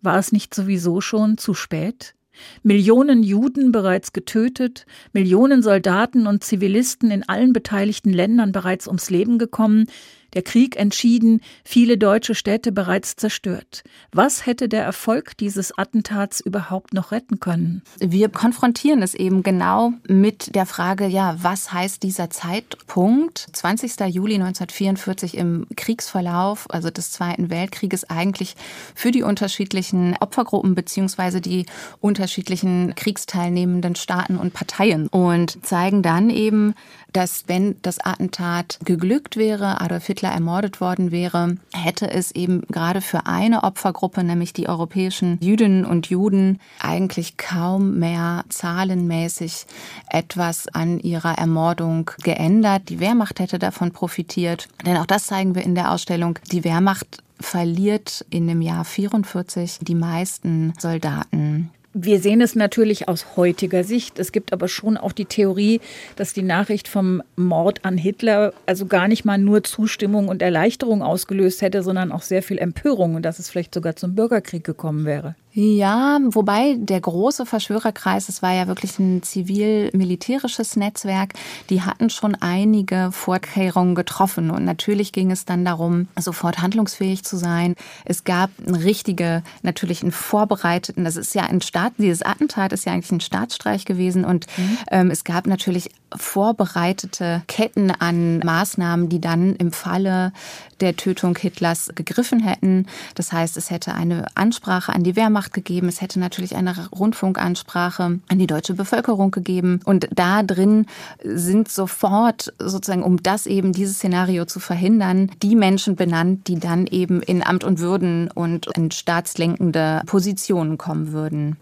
war 0.00 0.18
es 0.18 0.32
nicht 0.32 0.54
sowieso 0.54 1.00
schon 1.00 1.36
zu 1.36 1.54
spät? 1.54 2.14
Millionen 2.62 3.24
Juden 3.24 3.72
bereits 3.72 4.12
getötet, 4.12 4.86
Millionen 5.12 5.60
Soldaten 5.60 6.28
und 6.28 6.44
Zivilisten 6.44 7.10
in 7.10 7.28
allen 7.28 7.52
beteiligten 7.52 8.12
Ländern 8.12 8.52
bereits 8.52 8.86
ums 8.86 9.10
Leben 9.10 9.38
gekommen, 9.38 9.86
der 10.34 10.42
Krieg 10.42 10.76
entschieden, 10.76 11.40
viele 11.64 11.98
deutsche 11.98 12.34
Städte 12.34 12.72
bereits 12.72 13.16
zerstört. 13.16 13.82
Was 14.12 14.46
hätte 14.46 14.68
der 14.68 14.84
Erfolg 14.84 15.36
dieses 15.36 15.76
Attentats 15.76 16.40
überhaupt 16.40 16.92
noch 16.92 17.12
retten 17.12 17.40
können? 17.40 17.82
Wir 17.98 18.28
konfrontieren 18.28 19.02
es 19.02 19.14
eben 19.14 19.42
genau 19.42 19.92
mit 20.06 20.54
der 20.54 20.66
Frage, 20.66 21.06
ja, 21.06 21.36
was 21.40 21.72
heißt 21.72 22.02
dieser 22.02 22.30
Zeitpunkt? 22.30 23.48
20. 23.52 24.00
Juli 24.08 24.34
1944 24.34 25.36
im 25.36 25.66
Kriegsverlauf, 25.76 26.66
also 26.70 26.90
des 26.90 27.10
Zweiten 27.10 27.50
Weltkrieges, 27.50 28.08
eigentlich 28.08 28.54
für 28.94 29.10
die 29.10 29.22
unterschiedlichen 29.22 30.16
Opfergruppen 30.20 30.74
beziehungsweise 30.74 31.40
die 31.40 31.66
unterschiedlichen 32.00 32.94
kriegsteilnehmenden 32.94 33.94
Staaten 33.94 34.36
und 34.36 34.52
Parteien 34.52 35.08
und 35.08 35.64
zeigen 35.64 36.02
dann 36.02 36.30
eben, 36.30 36.74
dass 37.12 37.44
wenn 37.46 37.76
das 37.82 37.98
Attentat 37.98 38.78
geglückt 38.84 39.36
wäre, 39.36 39.80
Adolf 39.80 40.06
Hitler 40.06 40.17
ermordet 40.26 40.80
worden 40.80 41.12
wäre, 41.12 41.56
hätte 41.72 42.10
es 42.10 42.32
eben 42.32 42.62
gerade 42.68 43.00
für 43.00 43.26
eine 43.26 43.62
Opfergruppe, 43.62 44.24
nämlich 44.24 44.52
die 44.52 44.68
europäischen 44.68 45.38
Jüdinnen 45.40 45.84
und 45.84 46.08
Juden, 46.08 46.58
eigentlich 46.80 47.36
kaum 47.36 47.98
mehr 47.98 48.44
zahlenmäßig 48.48 49.66
etwas 50.10 50.68
an 50.68 50.98
ihrer 50.98 51.38
Ermordung 51.38 52.10
geändert. 52.22 52.88
Die 52.88 53.00
Wehrmacht 53.00 53.38
hätte 53.38 53.58
davon 53.58 53.92
profitiert. 53.92 54.68
Denn 54.84 54.96
auch 54.96 55.06
das 55.06 55.26
zeigen 55.26 55.54
wir 55.54 55.62
in 55.62 55.76
der 55.76 55.92
Ausstellung. 55.92 56.38
Die 56.50 56.64
Wehrmacht 56.64 57.22
verliert 57.40 58.26
in 58.30 58.48
dem 58.48 58.60
Jahr 58.60 58.84
44 58.84 59.78
die 59.82 59.94
meisten 59.94 60.74
Soldaten. 60.78 61.70
Wir 62.00 62.20
sehen 62.20 62.40
es 62.40 62.54
natürlich 62.54 63.08
aus 63.08 63.36
heutiger 63.36 63.82
Sicht. 63.82 64.20
Es 64.20 64.30
gibt 64.30 64.52
aber 64.52 64.68
schon 64.68 64.96
auch 64.96 65.10
die 65.10 65.24
Theorie, 65.24 65.80
dass 66.14 66.32
die 66.32 66.44
Nachricht 66.44 66.86
vom 66.86 67.24
Mord 67.34 67.84
an 67.84 67.98
Hitler 67.98 68.52
also 68.66 68.86
gar 68.86 69.08
nicht 69.08 69.24
mal 69.24 69.36
nur 69.36 69.64
Zustimmung 69.64 70.28
und 70.28 70.40
Erleichterung 70.40 71.02
ausgelöst 71.02 71.60
hätte, 71.60 71.82
sondern 71.82 72.12
auch 72.12 72.22
sehr 72.22 72.44
viel 72.44 72.58
Empörung 72.58 73.16
und 73.16 73.22
dass 73.22 73.40
es 73.40 73.50
vielleicht 73.50 73.74
sogar 73.74 73.96
zum 73.96 74.14
Bürgerkrieg 74.14 74.62
gekommen 74.62 75.06
wäre. 75.06 75.34
Ja, 75.60 76.20
wobei 76.22 76.76
der 76.78 77.00
große 77.00 77.44
Verschwörerkreis, 77.44 78.28
es 78.28 78.42
war 78.42 78.52
ja 78.52 78.68
wirklich 78.68 78.96
ein 79.00 79.24
zivil-militärisches 79.24 80.76
Netzwerk, 80.76 81.34
die 81.68 81.82
hatten 81.82 82.10
schon 82.10 82.36
einige 82.36 83.10
Vorkehrungen 83.10 83.96
getroffen. 83.96 84.52
Und 84.52 84.64
natürlich 84.64 85.10
ging 85.10 85.32
es 85.32 85.46
dann 85.46 85.64
darum, 85.64 86.06
sofort 86.16 86.60
handlungsfähig 86.60 87.24
zu 87.24 87.36
sein. 87.36 87.74
Es 88.04 88.22
gab 88.22 88.50
eine 88.64 88.84
richtige, 88.84 89.42
natürlich 89.62 90.02
einen 90.02 90.12
vorbereiteten, 90.12 91.02
das 91.02 91.16
ist 91.16 91.34
ja 91.34 91.42
ein 91.42 91.60
Staat, 91.60 91.94
dieses 91.98 92.22
Attentat 92.22 92.72
ist 92.72 92.86
ja 92.86 92.92
eigentlich 92.92 93.10
ein 93.10 93.20
Staatsstreich 93.20 93.84
gewesen. 93.84 94.24
Und 94.24 94.46
mhm. 94.58 94.78
ähm, 94.92 95.10
es 95.10 95.24
gab 95.24 95.48
natürlich 95.48 95.90
vorbereitete 96.16 97.42
Ketten 97.46 97.90
an 97.90 98.38
Maßnahmen, 98.40 99.08
die 99.08 99.20
dann 99.20 99.56
im 99.56 99.72
Falle 99.72 100.32
der 100.80 100.96
Tötung 100.96 101.36
Hitlers 101.36 101.90
gegriffen 101.94 102.40
hätten. 102.40 102.86
Das 103.14 103.32
heißt, 103.32 103.56
es 103.56 103.70
hätte 103.70 103.94
eine 103.94 104.26
Ansprache 104.34 104.92
an 104.92 105.02
die 105.02 105.16
Wehrmacht 105.16 105.52
gegeben, 105.52 105.88
es 105.88 106.00
hätte 106.00 106.20
natürlich 106.20 106.56
eine 106.56 106.88
Rundfunkansprache 106.90 108.20
an 108.28 108.38
die 108.38 108.46
deutsche 108.46 108.74
Bevölkerung 108.74 109.30
gegeben. 109.30 109.80
Und 109.84 110.08
da 110.14 110.42
drin 110.42 110.86
sind 111.22 111.68
sofort 111.68 112.52
sozusagen, 112.58 113.02
um 113.02 113.22
das 113.22 113.46
eben, 113.46 113.72
dieses 113.72 113.96
Szenario 113.96 114.44
zu 114.44 114.60
verhindern, 114.60 115.30
die 115.42 115.56
Menschen 115.56 115.96
benannt, 115.96 116.48
die 116.48 116.58
dann 116.58 116.86
eben 116.86 117.22
in 117.22 117.42
Amt 117.42 117.64
und 117.64 117.80
Würden 117.80 118.30
und 118.30 118.66
in 118.76 118.90
staatslenkende 118.90 120.02
Positionen 120.06 120.78
kommen 120.78 121.12
würden. 121.12 121.56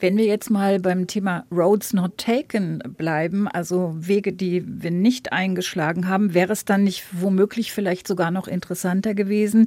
Wenn 0.00 0.16
wir 0.16 0.24
jetzt 0.24 0.50
mal 0.50 0.80
beim 0.80 1.06
Thema 1.06 1.46
Roads 1.50 1.92
Not 1.92 2.18
Taken 2.18 2.82
bleiben, 2.96 3.48
also 3.48 3.94
Wege, 3.96 4.32
die 4.32 4.64
wir 4.66 4.90
nicht 4.90 5.32
eingeschlagen 5.32 6.08
haben, 6.08 6.34
wäre 6.34 6.52
es 6.52 6.64
dann 6.64 6.84
nicht 6.84 7.04
womöglich 7.12 7.72
vielleicht 7.72 8.08
sogar 8.08 8.30
noch 8.30 8.48
interessanter 8.48 9.14
gewesen, 9.14 9.66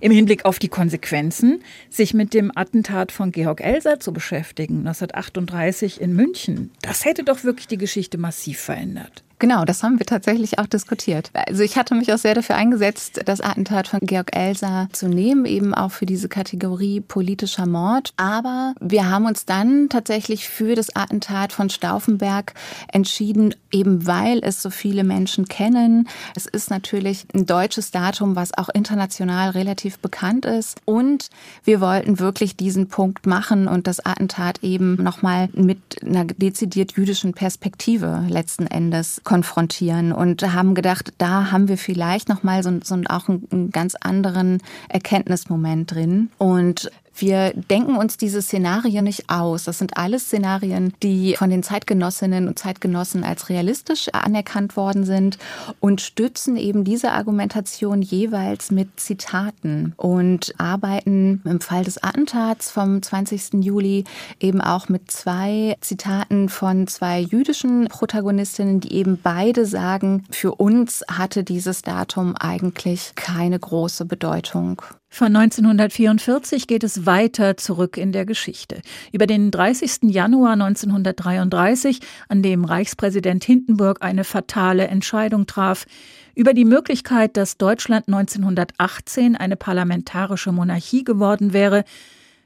im 0.00 0.12
Hinblick 0.12 0.44
auf 0.44 0.58
die 0.58 0.68
Konsequenzen, 0.68 1.62
sich 1.88 2.12
mit 2.12 2.34
dem 2.34 2.52
Attentat 2.54 3.10
von 3.10 3.32
Georg 3.32 3.62
Elser 3.62 4.00
zu 4.00 4.12
beschäftigen, 4.12 4.78
1938 4.78 6.00
in 6.00 6.14
München. 6.14 6.70
Das 6.82 7.04
hätte 7.04 7.24
doch 7.24 7.42
wirklich 7.42 7.66
die 7.66 7.78
Geschichte 7.78 8.18
massiv 8.18 8.60
verändert. 8.60 9.24
Genau, 9.44 9.66
das 9.66 9.82
haben 9.82 9.98
wir 9.98 10.06
tatsächlich 10.06 10.58
auch 10.58 10.66
diskutiert. 10.66 11.30
Also 11.34 11.62
ich 11.64 11.76
hatte 11.76 11.94
mich 11.94 12.10
auch 12.10 12.16
sehr 12.16 12.34
dafür 12.34 12.56
eingesetzt, 12.56 13.20
das 13.26 13.42
Attentat 13.42 13.88
von 13.88 14.00
Georg 14.00 14.34
Elser 14.34 14.88
zu 14.92 15.06
nehmen, 15.06 15.44
eben 15.44 15.74
auch 15.74 15.90
für 15.90 16.06
diese 16.06 16.30
Kategorie 16.30 17.02
politischer 17.02 17.66
Mord. 17.66 18.14
Aber 18.16 18.72
wir 18.80 19.10
haben 19.10 19.26
uns 19.26 19.44
dann 19.44 19.90
tatsächlich 19.90 20.48
für 20.48 20.74
das 20.74 20.96
Attentat 20.96 21.52
von 21.52 21.68
Stauffenberg 21.68 22.54
entschieden, 22.90 23.54
eben 23.70 24.06
weil 24.06 24.40
es 24.42 24.62
so 24.62 24.70
viele 24.70 25.04
Menschen 25.04 25.46
kennen. 25.46 26.08
Es 26.34 26.46
ist 26.46 26.70
natürlich 26.70 27.26
ein 27.34 27.44
deutsches 27.44 27.90
Datum, 27.90 28.36
was 28.36 28.56
auch 28.56 28.70
international 28.70 29.50
relativ 29.50 29.98
bekannt 29.98 30.46
ist. 30.46 30.80
Und 30.86 31.28
wir 31.64 31.82
wollten 31.82 32.18
wirklich 32.18 32.56
diesen 32.56 32.88
Punkt 32.88 33.26
machen 33.26 33.68
und 33.68 33.88
das 33.88 34.00
Attentat 34.06 34.64
eben 34.64 34.94
nochmal 34.94 35.50
mit 35.52 36.02
einer 36.02 36.24
dezidiert 36.24 36.92
jüdischen 36.92 37.34
Perspektive 37.34 38.24
letzten 38.30 38.66
Endes 38.66 39.20
konfrontieren 39.34 40.12
und 40.12 40.42
haben 40.54 40.76
gedacht, 40.76 41.12
da 41.18 41.50
haben 41.50 41.66
wir 41.66 41.76
vielleicht 41.76 42.28
nochmal 42.28 42.62
so, 42.62 42.70
so 42.84 42.94
auch 43.08 43.28
einen, 43.28 43.48
einen 43.50 43.70
ganz 43.72 43.96
anderen 43.96 44.62
Erkenntnismoment 44.88 45.92
drin. 45.92 46.30
Und 46.38 46.88
wir 47.16 47.52
denken 47.54 47.96
uns 47.96 48.16
diese 48.16 48.42
Szenarien 48.42 49.04
nicht 49.04 49.30
aus. 49.30 49.64
Das 49.64 49.78
sind 49.78 49.96
alles 49.96 50.24
Szenarien, 50.24 50.92
die 51.02 51.36
von 51.36 51.50
den 51.50 51.62
Zeitgenossinnen 51.62 52.48
und 52.48 52.58
Zeitgenossen 52.58 53.24
als 53.24 53.48
realistisch 53.48 54.08
anerkannt 54.12 54.76
worden 54.76 55.04
sind 55.04 55.38
und 55.80 56.00
stützen 56.00 56.56
eben 56.56 56.84
diese 56.84 57.12
Argumentation 57.12 58.02
jeweils 58.02 58.70
mit 58.70 58.98
Zitaten 58.98 59.94
und 59.96 60.54
arbeiten 60.58 61.40
im 61.44 61.60
Fall 61.60 61.84
des 61.84 62.02
Attentats 62.02 62.70
vom 62.70 63.02
20. 63.02 63.64
Juli 63.64 64.04
eben 64.40 64.60
auch 64.60 64.88
mit 64.88 65.10
zwei 65.10 65.76
Zitaten 65.80 66.48
von 66.48 66.86
zwei 66.86 67.20
jüdischen 67.20 67.86
Protagonistinnen, 67.88 68.80
die 68.80 68.92
eben 68.92 69.18
beide 69.22 69.66
sagen, 69.66 70.24
für 70.30 70.54
uns 70.54 71.04
hatte 71.08 71.44
dieses 71.44 71.82
Datum 71.82 72.34
eigentlich 72.36 73.12
keine 73.14 73.58
große 73.58 74.04
Bedeutung. 74.04 74.82
Von 75.14 75.36
1944 75.36 76.66
geht 76.66 76.82
es 76.82 77.06
weiter 77.06 77.56
zurück 77.56 77.96
in 77.98 78.10
der 78.10 78.26
Geschichte. 78.26 78.82
Über 79.12 79.28
den 79.28 79.52
30. 79.52 80.10
Januar 80.10 80.54
1933, 80.54 82.00
an 82.28 82.42
dem 82.42 82.64
Reichspräsident 82.64 83.44
Hindenburg 83.44 84.02
eine 84.02 84.24
fatale 84.24 84.88
Entscheidung 84.88 85.46
traf, 85.46 85.86
über 86.34 86.52
die 86.52 86.64
Möglichkeit, 86.64 87.36
dass 87.36 87.58
Deutschland 87.58 88.08
1918 88.08 89.36
eine 89.36 89.54
parlamentarische 89.54 90.50
Monarchie 90.50 91.04
geworden 91.04 91.52
wäre, 91.52 91.84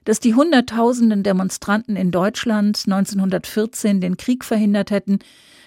dass 0.09 0.21
die 0.21 0.35
Hunderttausenden 0.35 1.23
Demonstranten 1.23 1.95
in 1.95 2.11
Deutschland 2.11 2.85
1914 2.87 4.01
den 4.01 4.17
Krieg 4.17 4.43
verhindert 4.43 4.91
hätten, 4.91 5.19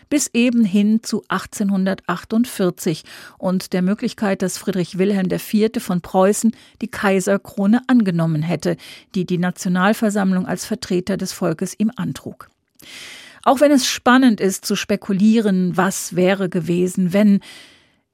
bis 0.10 0.32
eben 0.34 0.66
hin 0.66 1.04
zu 1.04 1.22
1848 1.28 3.04
und 3.38 3.72
der 3.72 3.84
Möglichkeit, 3.84 4.42
dass 4.42 4.58
Friedrich 4.58 4.98
Wilhelm 4.98 5.28
IV. 5.32 5.70
von 5.78 6.02
Preußen 6.02 6.56
die 6.82 6.88
Kaiserkrone 6.88 7.84
angenommen 7.86 8.42
hätte, 8.42 8.78
die 9.14 9.26
die 9.26 9.38
Nationalversammlung 9.38 10.48
als 10.48 10.66
Vertreter 10.66 11.18
des 11.18 11.34
Volkes 11.34 11.76
ihm 11.78 11.92
antrug. 11.96 12.50
Auch 13.44 13.60
wenn 13.60 13.72
es 13.72 13.86
spannend 13.86 14.42
ist 14.42 14.66
zu 14.66 14.76
spekulieren, 14.76 15.78
was 15.78 16.16
wäre 16.16 16.50
gewesen, 16.50 17.14
wenn, 17.14 17.42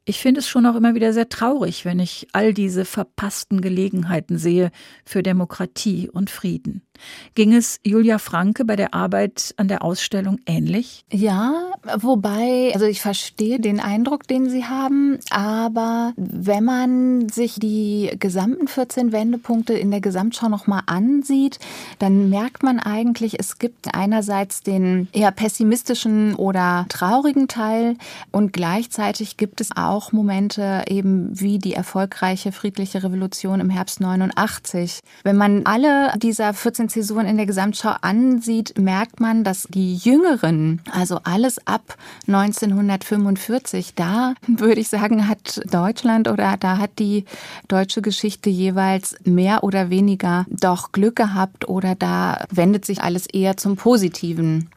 ich 0.07 0.19
finde 0.19 0.39
es 0.39 0.47
schon 0.47 0.65
auch 0.65 0.75
immer 0.75 0.95
wieder 0.95 1.11
sehr 1.11 1.27
traurig, 1.27 1.83
wenn 1.83 1.99
ich 1.99 2.27
all 2.31 2.53
diese 2.53 2.85
verpassten 2.85 3.59
Gelegenheiten 3.59 4.37
sehe 4.37 4.71
für 5.03 5.21
Demokratie 5.21 6.09
und 6.09 6.29
Frieden. 6.29 6.86
Ging 7.35 7.53
es 7.53 7.79
Julia 7.83 8.17
Franke 8.17 8.65
bei 8.65 8.75
der 8.75 8.93
Arbeit 8.93 9.53
an 9.57 9.67
der 9.67 9.83
Ausstellung 9.83 10.39
ähnlich? 10.45 11.03
Ja, 11.11 11.71
wobei, 11.97 12.71
also 12.73 12.85
ich 12.85 13.01
verstehe 13.01 13.59
den 13.59 13.79
Eindruck, 13.79 14.27
den 14.27 14.49
Sie 14.49 14.65
haben, 14.65 15.19
aber 15.29 16.13
wenn 16.15 16.63
man 16.63 17.29
sich 17.29 17.55
die 17.55 18.11
gesamten 18.19 18.67
14 18.67 19.11
Wendepunkte 19.11 19.73
in 19.73 19.91
der 19.91 20.01
Gesamtschau 20.01 20.49
nochmal 20.49 20.81
ansieht, 20.85 21.59
dann 21.99 22.29
merkt 22.29 22.63
man 22.63 22.79
eigentlich, 22.79 23.39
es 23.39 23.59
gibt 23.59 23.93
einerseits 23.93 24.63
den 24.63 25.07
eher 25.11 25.31
pessimistischen 25.31 26.35
oder 26.35 26.85
traurigen 26.89 27.47
Teil 27.47 27.95
und 28.31 28.53
gleichzeitig 28.53 29.37
gibt 29.37 29.61
es 29.61 29.69
auch 29.75 30.11
Momente 30.11 30.85
eben 30.87 31.29
wie 31.39 31.59
die 31.59 31.73
erfolgreiche 31.73 32.51
friedliche 32.51 33.03
Revolution 33.03 33.59
im 33.59 33.69
Herbst 33.69 34.01
89. 34.01 34.99
Wenn 35.23 35.37
man 35.37 35.65
alle 35.65 36.13
dieser 36.17 36.53
14 36.53 36.86
einzelnen 36.87 36.89
Zäsuren 36.89 37.27
in 37.27 37.37
der 37.37 37.45
Gesamtschau 37.45 37.95
ansieht, 38.01 38.77
merkt 38.77 39.19
man, 39.19 39.43
dass 39.43 39.67
die 39.69 39.95
Jüngeren, 39.95 40.81
also 40.91 41.19
alles 41.23 41.59
ab 41.67 41.97
1945, 42.27 43.93
da 43.95 44.33
würde 44.47 44.79
ich 44.79 44.87
sagen, 44.87 45.27
hat 45.27 45.61
Deutschland 45.71 46.27
oder 46.27 46.55
da 46.57 46.77
hat 46.77 46.99
die 46.99 47.25
deutsche 47.67 48.01
Geschichte 48.01 48.49
jeweils 48.49 49.15
mehr 49.25 49.63
oder 49.63 49.89
weniger 49.89 50.45
doch 50.49 50.91
Glück 50.91 51.15
gehabt 51.15 51.67
oder 51.67 51.95
da 51.95 52.45
wendet 52.51 52.85
sich 52.85 53.01
alles 53.01 53.27
eher 53.27 53.57
zum 53.57 53.75
Positiven. 53.75 54.69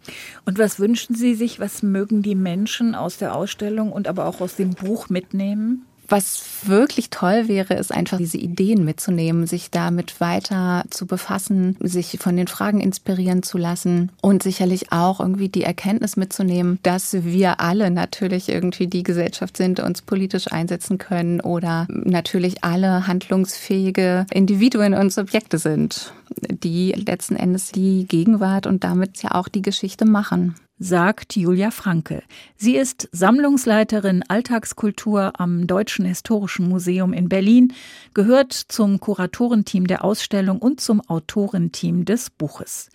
Und 0.44 0.58
was 0.58 0.78
wünschen 0.78 1.14
Sie 1.14 1.34
sich, 1.34 1.60
was 1.60 1.82
mögen 1.82 2.22
die 2.22 2.34
Menschen 2.34 2.94
aus 2.94 3.18
der 3.18 3.34
Ausstellung 3.34 3.92
und 3.92 4.08
aber 4.08 4.26
auch 4.26 4.40
aus 4.40 4.56
dem 4.56 4.70
Buch 4.70 5.08
mitnehmen? 5.08 5.86
Was 6.10 6.42
wirklich 6.64 7.10
toll 7.10 7.46
wäre, 7.46 7.74
ist 7.74 7.92
einfach 7.94 8.18
diese 8.18 8.36
Ideen 8.36 8.84
mitzunehmen, 8.84 9.46
sich 9.46 9.70
damit 9.70 10.20
weiter 10.20 10.84
zu 10.90 11.06
befassen, 11.06 11.76
sich 11.78 12.18
von 12.20 12.36
den 12.36 12.48
Fragen 12.48 12.80
inspirieren 12.80 13.44
zu 13.44 13.58
lassen 13.58 14.10
und 14.20 14.42
sicherlich 14.42 14.90
auch 14.90 15.20
irgendwie 15.20 15.48
die 15.48 15.62
Erkenntnis 15.62 16.16
mitzunehmen, 16.16 16.80
dass 16.82 17.24
wir 17.24 17.60
alle 17.60 17.92
natürlich 17.92 18.48
irgendwie 18.48 18.88
die 18.88 19.04
Gesellschaft 19.04 19.56
sind, 19.56 19.78
uns 19.78 20.02
politisch 20.02 20.50
einsetzen 20.50 20.98
können 20.98 21.40
oder 21.40 21.86
natürlich 21.88 22.64
alle 22.64 23.06
handlungsfähige 23.06 24.26
Individuen 24.32 24.94
und 24.94 25.12
Subjekte 25.12 25.58
sind, 25.58 26.12
die 26.48 26.92
letzten 26.92 27.36
Endes 27.36 27.72
die 27.72 28.06
Gegenwart 28.06 28.66
und 28.66 28.84
damit 28.84 29.22
ja 29.22 29.32
auch 29.34 29.48
die 29.48 29.62
Geschichte 29.62 30.04
machen 30.04 30.54
sagt 30.82 31.36
Julia 31.36 31.70
Franke. 31.70 32.22
Sie 32.56 32.74
ist 32.74 33.08
Sammlungsleiterin 33.12 34.24
Alltagskultur 34.26 35.32
am 35.38 35.66
Deutschen 35.66 36.06
Historischen 36.06 36.68
Museum 36.68 37.12
in 37.12 37.28
Berlin, 37.28 37.74
gehört 38.14 38.54
zum 38.54 38.98
Kuratorenteam 38.98 39.86
der 39.86 40.02
Ausstellung 40.02 40.58
und 40.58 40.80
zum 40.80 41.02
Autorenteam 41.02 42.06
des 42.06 42.30
Buches. 42.30 42.88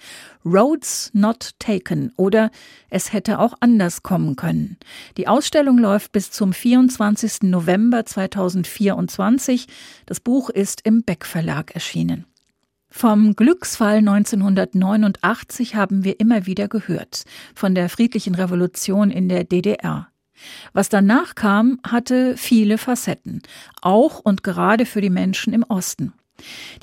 Roads 0.43 1.11
Not 1.13 1.51
Taken 1.59 2.11
oder 2.17 2.49
Es 2.89 3.13
hätte 3.13 3.37
auch 3.37 3.53
anders 3.59 4.01
kommen 4.01 4.35
können. 4.35 4.77
Die 5.17 5.27
Ausstellung 5.27 5.77
läuft 5.77 6.11
bis 6.11 6.31
zum 6.31 6.53
24. 6.53 7.43
November 7.43 8.03
2024. 8.03 9.67
Das 10.07 10.19
Buch 10.19 10.49
ist 10.49 10.81
im 10.85 11.03
Beck 11.03 11.23
Verlag 11.23 11.75
erschienen. 11.75 12.25
Vom 12.97 13.35
Glücksfall 13.35 13.97
1989 13.97 15.75
haben 15.75 16.05
wir 16.05 16.17
immer 16.21 16.45
wieder 16.45 16.69
gehört, 16.69 17.23
von 17.53 17.75
der 17.75 17.89
friedlichen 17.89 18.35
Revolution 18.35 19.11
in 19.11 19.27
der 19.27 19.43
DDR. 19.43 20.07
Was 20.71 20.87
danach 20.87 21.35
kam, 21.35 21.81
hatte 21.85 22.37
viele 22.37 22.77
Facetten, 22.77 23.41
auch 23.81 24.21
und 24.21 24.43
gerade 24.43 24.85
für 24.85 25.01
die 25.01 25.09
Menschen 25.09 25.51
im 25.51 25.63
Osten. 25.63 26.13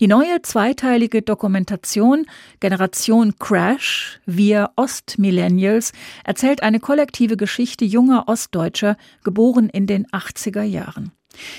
Die 0.01 0.07
neue 0.07 0.43
zweiteilige 0.43 1.23
Dokumentation 1.23 2.27
Generation 2.61 3.39
Crash, 3.39 4.21
wir 4.27 4.69
Ostmillennials, 4.77 5.93
erzählt 6.25 6.63
eine 6.63 6.79
kollektive 6.79 7.39
Geschichte 7.39 7.87
junger 7.87 8.29
Ostdeutscher, 8.29 8.99
geboren 9.25 9.71
in 9.71 9.87
den 9.87 10.07
80er 10.09 10.63
Jahren. 10.63 11.13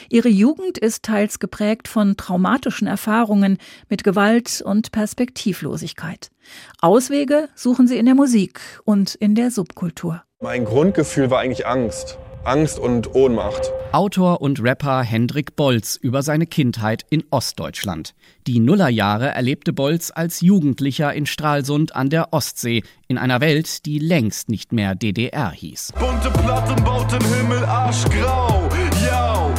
Ihre 0.10 0.30
Jugend 0.30 0.78
ist 0.78 1.04
teils 1.04 1.40
geprägt 1.40 1.88
von 1.88 2.18
traumatischen 2.18 2.88
Erfahrungen 2.88 3.58
mit 3.90 4.04
Gewalt 4.04 4.62
und 4.66 4.92
Perspektivlosigkeit. 4.92 6.30
Auswege 6.82 7.50
suchen 7.56 7.88
sie 7.88 7.98
in 7.98 8.06
der 8.06 8.16
Musik 8.16 8.60
und 8.84 9.16
in 9.16 9.36
der 9.36 9.52
Subkultur. 9.52 10.24
Mein 10.42 10.66
Grundgefühl 10.66 11.30
war 11.30 11.40
eigentlich 11.40 11.66
Angst. 11.66 12.18
Angst 12.44 12.78
und 12.78 13.16
Ohnmacht. 13.16 13.72
Autor 13.94 14.42
und 14.42 14.62
Rapper 14.62 15.02
Hendrik 15.02 15.56
Bolz 15.56 15.96
über 15.96 16.24
seine 16.24 16.46
Kindheit 16.46 17.06
in 17.10 17.24
Ostdeutschland. 17.30 18.14
Die 18.48 18.60
Nullerjahre 18.60 19.30
erlebte 19.30 19.72
Bolz 19.72 20.12
als 20.14 20.42
Jugendlicher 20.42 21.14
in 21.14 21.26
Stralsund 21.26 21.96
an 21.96 22.10
der 22.10 22.34
Ostsee, 22.34 22.84
in 23.08 23.18
einer 23.18 23.40
Welt, 23.40 23.86
die 23.86 24.00
längst 24.00 24.50
nicht 24.50 24.74
mehr 24.74 24.96
DDR 24.96 25.52
hieß. 25.52 25.94
Bunte 25.98 26.30
Platten 26.32 26.84
bauten 26.84 27.24
Himmel 27.34 27.64
arschgrau. 27.64 28.68
Ja, 29.06 29.53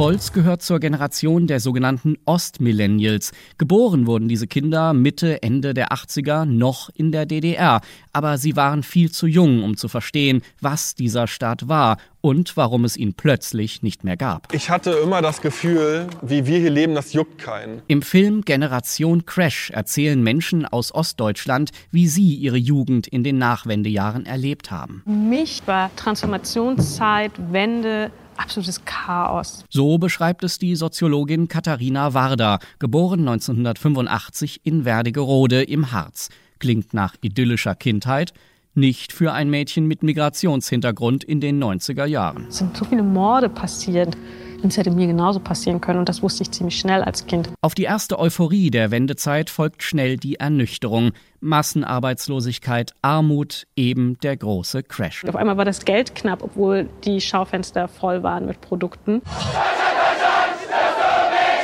Bolz 0.00 0.32
gehört 0.32 0.62
zur 0.62 0.80
Generation 0.80 1.46
der 1.46 1.60
sogenannten 1.60 2.16
Ostmillennials. 2.24 3.32
Geboren 3.58 4.06
wurden 4.06 4.28
diese 4.28 4.46
Kinder 4.46 4.94
Mitte, 4.94 5.42
Ende 5.42 5.74
der 5.74 5.92
80er 5.92 6.46
noch 6.46 6.88
in 6.94 7.12
der 7.12 7.26
DDR. 7.26 7.82
Aber 8.14 8.38
sie 8.38 8.56
waren 8.56 8.82
viel 8.82 9.10
zu 9.10 9.26
jung, 9.26 9.62
um 9.62 9.76
zu 9.76 9.88
verstehen, 9.88 10.40
was 10.62 10.94
dieser 10.94 11.26
Staat 11.26 11.68
war 11.68 11.98
und 12.22 12.56
warum 12.56 12.86
es 12.86 12.96
ihn 12.96 13.12
plötzlich 13.12 13.82
nicht 13.82 14.02
mehr 14.02 14.16
gab. 14.16 14.54
Ich 14.54 14.70
hatte 14.70 14.92
immer 14.92 15.20
das 15.20 15.42
Gefühl, 15.42 16.06
wie 16.22 16.46
wir 16.46 16.58
hier 16.60 16.70
leben, 16.70 16.94
das 16.94 17.12
juckt 17.12 17.36
keinen. 17.36 17.82
Im 17.86 18.00
Film 18.00 18.40
Generation 18.40 19.26
Crash 19.26 19.68
erzählen 19.68 20.22
Menschen 20.22 20.64
aus 20.64 20.94
Ostdeutschland, 20.94 21.72
wie 21.90 22.08
sie 22.08 22.36
ihre 22.36 22.56
Jugend 22.56 23.06
in 23.06 23.22
den 23.22 23.36
Nachwendejahren 23.36 24.24
erlebt 24.24 24.70
haben. 24.70 25.02
Mich 25.04 25.60
war 25.66 25.94
Transformationszeit, 25.96 27.32
Wende, 27.52 28.10
absolutes 28.40 28.84
Chaos. 28.84 29.64
So 29.68 29.98
beschreibt 29.98 30.42
es 30.44 30.58
die 30.58 30.74
Soziologin 30.74 31.48
Katharina 31.48 32.14
Warder, 32.14 32.58
geboren 32.78 33.20
1985 33.20 34.60
in 34.64 34.84
Werdigerode 34.84 35.62
im 35.62 35.92
Harz. 35.92 36.30
Klingt 36.58 36.94
nach 36.94 37.14
idyllischer 37.20 37.74
Kindheit, 37.74 38.32
nicht 38.74 39.12
für 39.12 39.32
ein 39.32 39.50
Mädchen 39.50 39.86
mit 39.86 40.02
Migrationshintergrund 40.02 41.24
in 41.24 41.40
den 41.40 41.62
90er 41.62 42.06
Jahren. 42.06 42.46
Es 42.48 42.58
sind 42.58 42.76
so 42.76 42.84
viele 42.84 43.02
Morde 43.02 43.48
passiert. 43.48 44.16
Und 44.62 44.70
es 44.70 44.76
hätte 44.76 44.90
mir 44.90 45.06
genauso 45.06 45.40
passieren 45.40 45.80
können 45.80 46.00
und 46.00 46.08
das 46.08 46.22
wusste 46.22 46.42
ich 46.42 46.50
ziemlich 46.50 46.78
schnell 46.78 47.02
als 47.02 47.26
Kind. 47.26 47.50
Auf 47.62 47.74
die 47.74 47.84
erste 47.84 48.18
Euphorie 48.18 48.70
der 48.70 48.90
Wendezeit 48.90 49.50
folgt 49.50 49.82
schnell 49.82 50.16
die 50.16 50.36
Ernüchterung. 50.36 51.12
Massenarbeitslosigkeit, 51.40 52.92
Armut, 53.00 53.66
eben 53.76 54.18
der 54.20 54.36
große 54.36 54.82
Crash. 54.82 55.24
Auf 55.24 55.36
einmal 55.36 55.56
war 55.56 55.64
das 55.64 55.84
Geld 55.86 56.14
knapp, 56.14 56.42
obwohl 56.42 56.88
die 57.04 57.20
Schaufenster 57.20 57.88
voll 57.88 58.22
waren 58.22 58.44
mit 58.44 58.60
Produkten. 58.60 59.22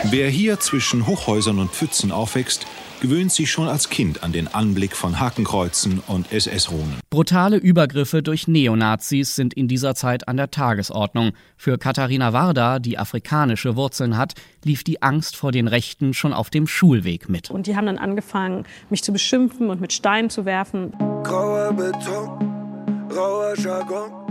Wer 0.05 0.29
hier 0.29 0.61
zwischen 0.61 1.07
Hochhäusern 1.07 1.59
und 1.59 1.71
Pfützen 1.71 2.13
aufwächst, 2.13 2.67
gewöhnt 3.01 3.33
sich 3.33 3.51
schon 3.51 3.69
als 3.69 3.91
Kind 3.91 4.23
an 4.23 4.33
den 4.33 4.47
Anblick 4.49 4.95
von 4.95 5.19
Hakenkreuzen 5.19 6.03
und 6.07 6.33
SS-Runen. 6.33 6.97
Brutale 7.11 7.57
Übergriffe 7.57 8.23
durch 8.23 8.47
Neonazis 8.47 9.35
sind 9.35 9.55
in 9.55 9.69
dieser 9.69 9.95
Zeit 9.95 10.29
an 10.29 10.37
der 10.37 10.51
Tagesordnung. 10.51 11.33
Für 11.57 11.79
Katharina 11.79 12.33
Warda, 12.33 12.79
die 12.79 12.99
afrikanische 12.99 13.77
Wurzeln 13.77 14.17
hat, 14.17 14.35
lief 14.65 14.85
die 14.85 15.03
Angst 15.03 15.37
vor 15.37 15.53
den 15.53 15.69
Rechten 15.69 16.15
schon 16.15 16.33
auf 16.33 16.51
dem 16.51 16.67
Schulweg 16.67 17.29
mit. 17.29 17.51
Und 17.51 17.67
die 17.67 17.77
haben 17.77 17.87
dann 17.87 17.99
angefangen, 17.99 18.65
mich 18.91 19.03
zu 19.03 19.13
beschimpfen 19.13 19.71
und 19.71 19.81
mit 19.81 19.93
Steinen 19.93 20.31
zu 20.31 20.45
werfen. 20.45 20.93
Grauer 21.23 21.73
Beton, 21.73 23.09
rauer 23.11 23.55
Jargon. 23.59 24.26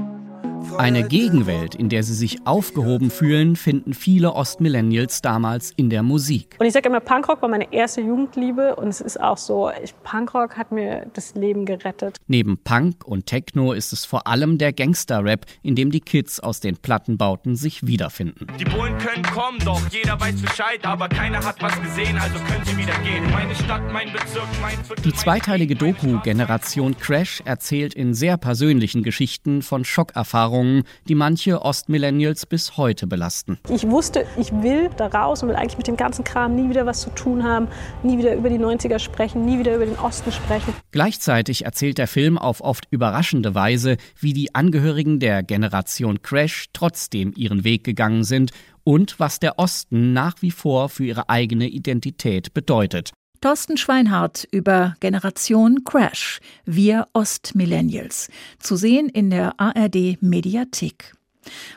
Eine 0.78 1.08
Gegenwelt, 1.08 1.76
in 1.76 1.90
der 1.90 2.04
sie 2.04 2.14
sich 2.14 2.46
aufgehoben 2.46 3.10
fühlen, 3.10 3.56
finden 3.56 3.94
viele 3.94 4.34
Ostmillennials 4.34 5.22
damals 5.22 5.72
in 5.76 5.90
der 5.90 6.04
Musik. 6.04 6.56
Und 6.60 6.66
ich 6.66 6.74
sage 6.74 6.90
immer, 6.90 7.00
Punkrock 7.00 7.42
war 7.42 7.50
meine 7.50 7.72
erste 7.72 8.02
Jugendliebe 8.02 8.76
und 8.76 8.90
es 8.90 9.00
ist 9.00 9.20
auch 9.20 9.38
so, 9.38 9.72
ich, 9.82 9.94
Punkrock 10.04 10.58
hat 10.58 10.72
mir 10.72 11.08
das 11.14 11.36
Leben 11.36 11.66
gerettet. 11.66 12.18
Neben 12.28 12.58
Punk 12.58 13.06
und 13.06 13.26
Techno 13.26 13.72
ist 13.72 13.94
es 13.94 14.06
vor 14.06 14.28
allem 14.28 14.58
der 14.58 14.74
Gangster-Rap, 14.74 15.46
in 15.64 15.76
dem 15.76 15.92
die 15.92 16.02
Kids 16.02 16.40
aus 16.40 16.60
den 16.60 16.76
Plattenbauten 16.78 17.56
sich 17.56 17.88
wiederfinden. 17.88 18.48
Die 18.60 18.66
Bullen 18.66 18.98
können 18.98 19.24
kommen, 19.24 19.60
doch 19.64 19.82
jeder 19.90 20.20
weiß 20.20 20.42
Bescheid, 20.42 20.80
aber 20.84 21.08
keiner 21.08 21.44
hat 21.46 21.62
was 21.62 21.82
gesehen, 21.82 22.18
also 22.18 22.36
können 22.40 22.66
sie 22.66 22.78
wieder 22.78 22.98
gehen. 23.00 23.24
Meine 23.32 23.56
Stadt, 23.56 23.82
mein 23.94 24.12
Bezirk, 24.12 24.48
mein 24.62 24.84
Viertel, 24.84 25.04
Die 25.04 25.14
zweiteilige 25.14 25.76
Doku 25.76 26.20
Generation 26.24 26.98
Crash 26.98 27.42
erzählt 27.46 27.94
in 27.94 28.14
sehr 28.14 28.38
persönlichen 28.38 29.04
Geschichten 29.04 29.62
von 29.62 29.86
Schockerfahrungen 29.86 30.55
Erfahrungen, 30.56 30.84
die 31.08 31.16
manche 31.16 31.62
Ostmillennials 31.62 32.46
bis 32.46 32.78
heute 32.78 33.08
belasten. 33.08 33.60
Ich 33.70 33.88
wusste, 33.90 34.26
ich 34.40 34.52
will 34.52 34.90
da 34.96 35.08
raus 35.08 35.44
und 35.44 35.50
will 35.50 35.56
eigentlich 35.56 35.78
mit 35.78 35.88
dem 35.88 35.98
ganzen 35.98 36.24
Kram 36.24 36.56
nie 36.56 36.70
wieder 36.70 36.86
was 36.86 37.02
zu 37.02 37.10
tun 37.10 37.44
haben, 37.44 37.68
nie 38.04 38.18
wieder 38.18 38.36
über 38.36 38.50
die 38.50 38.60
90er 38.60 39.00
sprechen, 39.00 39.46
nie 39.46 39.60
wieder 39.60 39.76
über 39.76 39.86
den 39.86 39.98
Osten 40.00 40.32
sprechen. 40.32 40.74
Gleichzeitig 40.92 41.66
erzählt 41.66 41.98
der 41.98 42.08
Film 42.08 42.38
auf 42.38 42.62
oft 42.62 42.88
überraschende 42.92 43.56
Weise, 43.56 43.98
wie 44.20 44.34
die 44.34 44.56
Angehörigen 44.56 45.20
der 45.20 45.44
Generation 45.44 46.22
Crash 46.22 46.68
trotzdem 46.74 47.34
ihren 47.36 47.64
Weg 47.64 47.84
gegangen 47.84 48.24
sind 48.24 48.52
und 48.84 49.20
was 49.20 49.40
der 49.40 49.60
Osten 49.60 50.14
nach 50.14 50.42
wie 50.42 50.52
vor 50.52 50.90
für 50.90 51.06
ihre 51.06 51.30
eigene 51.30 51.68
Identität 51.68 52.54
bedeutet. 52.54 53.12
Thorsten 53.46 53.78
Schweinhardt 53.78 54.48
über 54.50 54.96
Generation 55.02 55.84
Crash, 55.84 56.40
wir 56.66 57.06
Ostmillennials, 57.14 58.30
zu 58.58 58.76
sehen 58.76 59.08
in 59.08 59.30
der 59.30 59.54
ARD 59.60 60.18
Mediathek. 60.20 61.14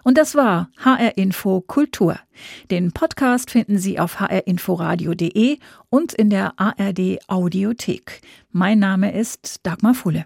Und 0.03 0.17
das 0.17 0.35
war 0.35 0.71
HR 0.83 1.19
Info 1.19 1.61
Kultur. 1.61 2.19
Den 2.71 2.93
Podcast 2.93 3.51
finden 3.51 3.77
Sie 3.77 4.01
auf 4.01 4.19
hrinforadio.de 4.19 5.59
und 5.91 6.15
in 6.15 6.31
der 6.31 6.55
ARD 6.57 7.19
Audiothek. 7.27 8.23
Mein 8.51 8.79
Name 8.79 9.13
ist 9.13 9.67
Dagmar 9.67 9.93
Fulle. 9.93 10.25